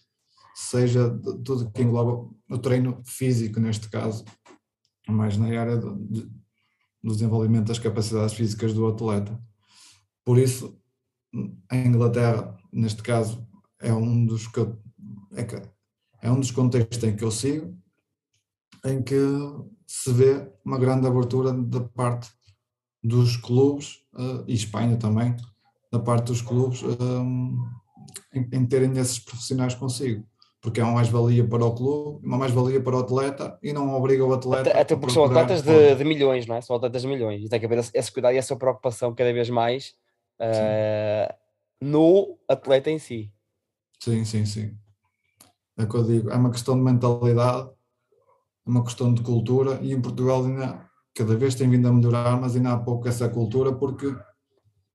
seja 0.54 1.10
tudo 1.44 1.70
que 1.70 1.82
engloba 1.82 2.28
o 2.50 2.58
treino 2.58 3.00
físico, 3.04 3.60
neste 3.60 3.88
caso, 3.88 4.24
mais 5.08 5.36
na 5.36 5.46
área 5.58 5.76
do, 5.76 5.94
do 5.94 7.12
desenvolvimento 7.12 7.68
das 7.68 7.78
capacidades 7.78 8.34
físicas 8.34 8.72
do 8.72 8.86
atleta. 8.86 9.38
Por 10.24 10.38
isso, 10.38 10.78
a 11.68 11.76
Inglaterra, 11.76 12.56
neste 12.72 13.02
caso, 13.02 13.46
é 13.80 13.92
um 13.92 14.24
dos 14.24 14.46
que 14.46 14.60
eu, 14.60 14.80
é, 15.34 15.46
é 16.22 16.30
um 16.30 16.40
dos 16.40 16.50
contextos 16.50 17.02
em 17.02 17.16
que 17.16 17.24
eu 17.24 17.30
sigo, 17.30 17.76
em 18.84 19.02
que 19.02 19.16
se 19.86 20.12
vê 20.12 20.50
uma 20.64 20.78
grande 20.78 21.06
abertura 21.06 21.52
da 21.52 21.80
parte 21.80 22.30
dos 23.02 23.36
clubes 23.36 23.96
uh, 24.14 24.44
e 24.46 24.54
Espanha 24.54 24.96
também, 24.96 25.36
da 25.90 25.98
parte 25.98 26.26
dos 26.26 26.40
clubes 26.40 26.82
um, 26.82 27.58
em, 28.32 28.48
em, 28.52 28.66
terem 28.66 28.96
esses 28.98 29.18
profissionais 29.18 29.74
consigo. 29.74 30.24
Porque 30.60 30.80
é 30.80 30.84
uma 30.84 30.92
mais-valia 30.92 31.44
para 31.46 31.64
o 31.64 31.74
clube, 31.74 32.24
uma 32.24 32.38
mais-valia 32.38 32.80
para 32.80 32.96
o 32.96 33.00
atleta 33.00 33.58
e 33.60 33.72
não 33.72 33.92
obriga 33.94 34.24
o 34.24 34.32
atleta. 34.32 34.70
Até, 34.70 34.80
até 34.80 34.96
porque 34.96 35.12
são 35.12 35.24
atletas 35.24 35.60
de, 35.60 35.96
de, 35.96 36.04
milhões, 36.04 36.46
não 36.46 36.54
é? 36.54 36.60
São 36.60 36.76
atletas 36.76 37.02
de 37.02 37.08
milhões 37.08 37.42
e 37.42 37.48
tem 37.48 37.58
que 37.58 37.66
haver 37.66 37.78
esse, 37.78 37.90
esse 37.92 38.12
cuidado 38.12 38.34
e 38.34 38.38
essa 38.38 38.54
preocupação 38.54 39.12
cada 39.12 39.32
vez 39.32 39.50
mais 39.50 39.94
uh, 40.40 41.34
no 41.80 42.38
atleta 42.48 42.90
em 42.90 42.98
si. 43.00 43.32
Sim, 43.98 44.24
sim, 44.24 44.46
sim. 44.46 44.76
É 45.82 45.86
que 45.86 45.96
eu 45.96 46.04
digo, 46.04 46.30
é 46.30 46.36
uma 46.36 46.50
questão 46.50 46.76
de 46.76 46.82
mentalidade, 46.82 47.68
é 48.66 48.70
uma 48.70 48.84
questão 48.84 49.12
de 49.12 49.20
cultura 49.20 49.80
e 49.82 49.92
em 49.92 50.00
Portugal 50.00 50.44
ainda 50.44 50.88
cada 51.12 51.36
vez 51.36 51.56
tem 51.56 51.68
vindo 51.68 51.88
a 51.88 51.92
melhorar, 51.92 52.40
mas 52.40 52.54
ainda 52.54 52.72
há 52.72 52.78
pouco 52.78 53.08
essa 53.08 53.28
cultura 53.28 53.72
porque 53.72 54.14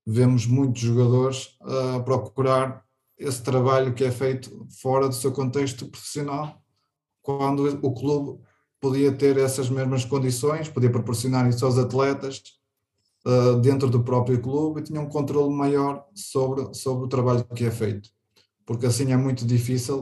vemos 0.05 0.47
muitos 0.47 0.81
jogadores 0.81 1.57
a 1.61 1.99
procurar 1.99 2.85
esse 3.17 3.43
trabalho 3.43 3.93
que 3.93 4.05
é 4.05 4.11
feito 4.11 4.65
fora 4.81 5.09
do 5.09 5.15
seu 5.15 5.33
contexto 5.33 5.87
profissional, 5.87 6.61
quando 7.21 7.67
o 7.85 7.93
clube 7.93 8.39
podia 8.79 9.11
ter 9.11 9.37
essas 9.37 9.69
mesmas 9.69 10.05
condições, 10.05 10.69
podia 10.69 10.89
proporcionar 10.89 11.49
isso 11.49 11.65
aos 11.65 11.77
atletas 11.77 12.41
uh, 13.25 13.59
dentro 13.59 13.89
do 13.89 14.03
próprio 14.03 14.41
clube 14.41 14.79
e 14.79 14.83
tinha 14.83 15.01
um 15.01 15.09
controle 15.09 15.53
maior 15.53 16.05
sobre, 16.13 16.73
sobre 16.73 17.05
o 17.05 17.09
trabalho 17.09 17.43
que 17.43 17.65
é 17.65 17.71
feito. 17.71 18.09
Porque 18.65 18.85
assim 18.85 19.11
é 19.11 19.17
muito 19.17 19.45
difícil, 19.45 19.97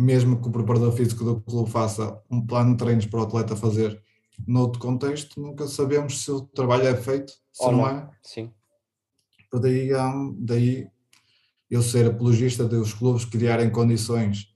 mesmo 0.00 0.40
que 0.40 0.48
o 0.48 0.52
preparador 0.52 0.92
físico 0.92 1.24
do 1.24 1.40
clube 1.40 1.70
faça 1.70 2.20
um 2.30 2.44
plano 2.44 2.72
de 2.72 2.78
treinos 2.78 3.06
para 3.06 3.20
o 3.20 3.22
atleta 3.22 3.54
fazer 3.54 4.02
noutro 4.46 4.80
contexto, 4.80 5.40
nunca 5.40 5.66
sabemos 5.66 6.24
se 6.24 6.30
o 6.30 6.40
trabalho 6.40 6.86
é 6.86 6.96
feito, 6.96 7.32
se 7.52 7.62
Ou 7.64 7.72
não, 7.72 7.86
é. 7.86 8.10
Sim. 8.22 8.50
Daí, 9.52 9.94
um, 9.94 10.34
daí 10.38 10.88
eu 11.68 11.82
ser 11.82 12.06
apologista 12.06 12.64
de 12.64 12.76
os 12.76 12.94
clubes 12.94 13.24
criarem 13.24 13.70
condições 13.70 14.54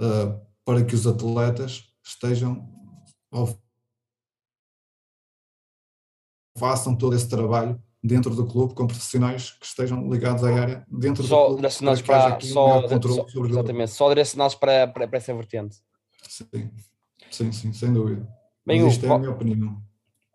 uh, 0.00 0.40
para 0.64 0.84
que 0.84 0.94
os 0.94 1.06
atletas 1.06 1.84
estejam 2.02 2.68
façam 6.56 6.96
todo 6.96 7.16
esse 7.16 7.28
trabalho 7.28 7.80
dentro 8.04 8.34
do 8.34 8.46
clube 8.46 8.74
com 8.74 8.86
profissionais 8.86 9.52
que 9.52 9.64
estejam 9.64 10.06
ligados 10.10 10.44
à 10.44 10.54
área 10.54 10.84
dentro 10.86 11.24
só 11.24 11.40
do 11.40 11.46
clube. 11.46 11.60
Direcionados 11.62 12.02
para, 12.02 12.38
só, 12.42 12.78
só, 12.86 13.44
exatamente, 13.46 13.90
só 13.92 14.08
direcionados 14.10 14.54
para, 14.54 14.86
para, 14.86 15.08
para 15.08 15.16
essa 15.16 15.34
vertente. 15.34 15.76
Sim, 16.28 16.70
sim, 17.30 17.52
sim, 17.52 17.72
sem 17.72 17.92
dúvida. 17.94 18.28
Bem, 18.66 18.82
Mas 18.82 18.92
isto 18.92 19.06
é 19.06 19.08
a 19.08 19.18
minha 19.18 19.30
opinião. 19.30 19.82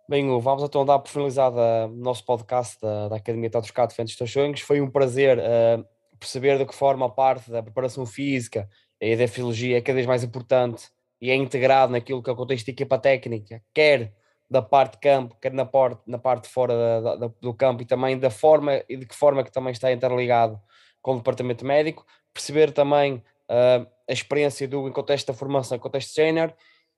Bem, 0.10 0.28
vamos 0.42 0.64
então 0.64 0.84
dar 0.84 0.98
por 0.98 1.10
finalizada 1.10 1.88
o 1.88 1.96
nosso 1.96 2.26
podcast 2.26 2.82
da, 2.82 3.10
da 3.10 3.18
Academia 3.18 3.52
Tatos 3.52 3.72
Defende 3.72 4.12
os 4.12 4.18
Teus 4.18 4.32
Sonhos. 4.32 4.62
Foi 4.62 4.82
um 4.82 4.90
prazer 4.90 5.38
uh, 5.38 5.86
perceber 6.20 6.58
de 6.58 6.66
que 6.66 6.74
forma 6.74 7.06
a 7.06 7.10
parte 7.10 7.52
da 7.52 7.62
preparação 7.62 8.04
física 8.04 8.68
e 9.00 9.16
da 9.16 9.28
fisiologia 9.28 9.78
é 9.78 9.82
cada 9.82 9.96
vez 9.96 10.08
mais 10.08 10.24
importante 10.24 10.90
e 11.22 11.30
é 11.30 11.36
integrado 11.36 11.92
naquilo 11.92 12.24
que 12.24 12.30
é 12.32 12.34
o 12.34 12.36
contexto 12.36 12.66
de 12.66 12.72
equipa 12.72 12.98
técnica, 12.98 13.62
quer 13.72 14.14
da 14.50 14.62
parte 14.62 14.94
de 14.94 15.00
campo, 15.00 15.36
quer 15.40 15.54
na 15.54 15.66
parte, 15.66 16.02
na 16.08 16.18
parte 16.18 16.44
de 16.46 16.50
fora 16.50 17.02
da, 17.02 17.16
da, 17.16 17.32
do 17.40 17.54
campo 17.54 17.84
e 17.84 17.86
também 17.86 18.18
da 18.18 18.32
forma 18.32 18.84
e 18.90 18.98
de 18.98 19.06
que 19.06 19.16
forma 19.16 19.44
que 19.44 19.52
também 19.52 19.72
está 19.72 19.92
interligado 19.92 20.60
com 21.02 21.14
o 21.14 21.18
departamento 21.18 21.64
médico, 21.64 22.06
perceber 22.34 22.72
também 22.72 23.16
uh, 23.16 23.88
a 24.08 24.12
experiência 24.12 24.68
do 24.68 24.88
em 24.88 24.92
contexto 24.92 25.28
da 25.28 25.34
formação, 25.34 25.78
em 25.78 25.80
contexto 25.80 26.14
sénior 26.14 26.54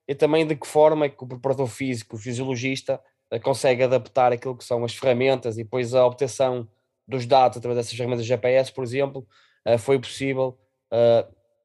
e 0.08 0.14
também 0.14 0.46
de 0.46 0.56
que 0.56 0.66
forma 0.66 1.06
é 1.06 1.08
que 1.10 1.22
o 1.22 1.26
preparador 1.26 1.66
físico, 1.66 2.16
o 2.16 2.18
fisiologista, 2.18 3.00
uh, 3.30 3.40
consegue 3.40 3.82
adaptar 3.82 4.32
aquilo 4.32 4.56
que 4.56 4.64
são 4.64 4.82
as 4.82 4.94
ferramentas 4.94 5.58
e 5.58 5.62
depois 5.62 5.94
a 5.94 6.06
obtenção 6.06 6.66
dos 7.06 7.26
dados 7.26 7.58
através 7.58 7.76
dessas 7.76 7.96
ferramentas 7.96 8.24
GPS, 8.24 8.72
por 8.72 8.82
exemplo, 8.82 9.26
uh, 9.68 9.78
foi 9.78 9.98
possível 9.98 10.58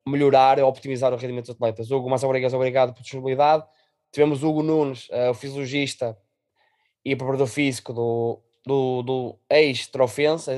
melhorar 0.08 0.58
e 0.58 0.62
optimizar 0.62 1.12
o 1.14 1.18
rendimento 1.18 1.48
dos 1.48 1.56
atletas. 1.56 1.92
Hugo, 1.92 2.10
mais 2.10 2.24
obrigado, 2.24 2.54
obrigado 2.54 2.94
por 2.94 3.02
disponibilidade. 3.02 3.66
Tivemos 4.12 4.44
Hugo 4.44 4.64
Nunes, 4.64 5.08
uh, 5.10 5.32
o 5.32 5.34
fisiologista 5.34 6.18
e 7.04 7.16
preparador 7.16 7.48
físico 7.48 7.94
do, 7.94 8.42
do, 8.66 9.02
do 9.04 9.40
ex-Trofense, 9.50 10.52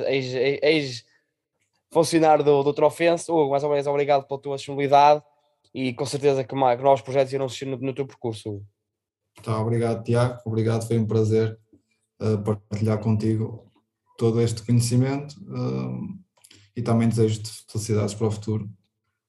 ex-funcionário 0.61 2.43
do, 2.43 2.63
do 2.63 2.73
Trofense. 2.73 3.31
Hugo, 3.31 3.51
mais 3.51 3.63
uma 3.63 3.73
vez, 3.73 3.85
obrigado 3.87 4.27
pela 4.27 4.39
tua 4.39 4.55
disponibilidade 4.55 5.23
e 5.73 5.93
com 5.93 6.05
certeza 6.05 6.43
que, 6.43 6.49
que 6.49 6.83
novos 6.83 7.01
projetos 7.01 7.33
irão 7.33 7.47
surgir 7.47 7.65
no, 7.65 7.77
no 7.77 7.93
teu 7.93 8.05
percurso. 8.05 8.49
Hugo. 8.49 8.65
Tá, 9.43 9.59
obrigado, 9.59 10.03
Tiago. 10.03 10.39
Obrigado, 10.45 10.87
foi 10.87 10.97
um 10.97 11.05
prazer 11.05 11.57
uh, 12.21 12.37
partilhar 12.43 12.99
contigo 12.99 13.71
todo 14.17 14.41
este 14.41 14.63
conhecimento 14.63 15.35
uh, 15.41 16.19
e 16.75 16.81
também 16.81 17.07
desejo-te 17.07 17.49
felicidades 17.67 18.13
para 18.13 18.27
o 18.27 18.31
futuro 18.31 18.69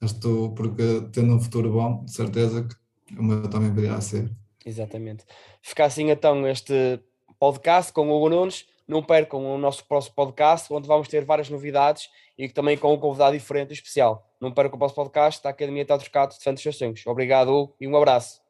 estou, 0.06 0.54
porque 0.54 1.08
tendo 1.12 1.34
um 1.34 1.40
futuro 1.40 1.72
bom, 1.72 2.04
de 2.04 2.12
certeza 2.12 2.64
que 2.64 2.74
o 3.18 3.22
meu 3.22 3.48
também 3.48 3.72
virá 3.72 4.00
ser. 4.00 4.30
Exatamente. 4.64 5.24
Fica 5.62 5.84
assim 5.84 6.10
então 6.10 6.46
este 6.46 7.00
podcast 7.38 7.92
com 7.92 8.08
o 8.08 8.16
Hugo 8.16 8.28
Nunes. 8.28 8.66
Não 8.86 9.02
percam 9.02 9.44
o 9.44 9.56
nosso 9.56 9.84
próximo 9.86 10.14
podcast, 10.16 10.72
onde 10.72 10.88
vamos 10.88 11.06
ter 11.06 11.24
várias 11.24 11.48
novidades 11.48 12.08
e 12.36 12.48
também 12.48 12.76
com 12.76 12.92
um 12.92 12.98
convidado 12.98 13.36
diferente 13.36 13.70
e 13.70 13.74
especial. 13.74 14.28
Não 14.40 14.50
percam 14.50 14.76
o 14.76 14.80
nosso 14.80 14.94
podcast 14.94 15.42
da 15.42 15.50
Academia 15.50 15.84
Teatro 15.84 16.10
Cato 16.10 16.36
de 16.36 16.42
Santos 16.42 16.76
Sonhos. 16.76 17.06
Obrigado, 17.06 17.50
Hugo, 17.50 17.76
e 17.80 17.86
um 17.86 17.96
abraço. 17.96 18.40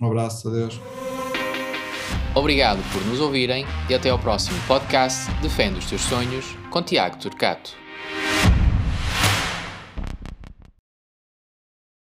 Um 0.00 0.08
abraço, 0.08 0.48
adeus. 0.48 0.78
Obrigado 2.34 2.82
por 2.92 3.04
nos 3.06 3.20
ouvirem 3.20 3.64
e 3.88 3.94
até 3.94 4.08
ao 4.08 4.18
próximo 4.18 4.58
podcast 4.66 5.30
Defende 5.42 5.78
os 5.78 5.88
Teus 5.88 6.02
Sonhos 6.02 6.46
com 6.70 6.82
Tiago 6.82 7.18
Turcato. 7.18 7.81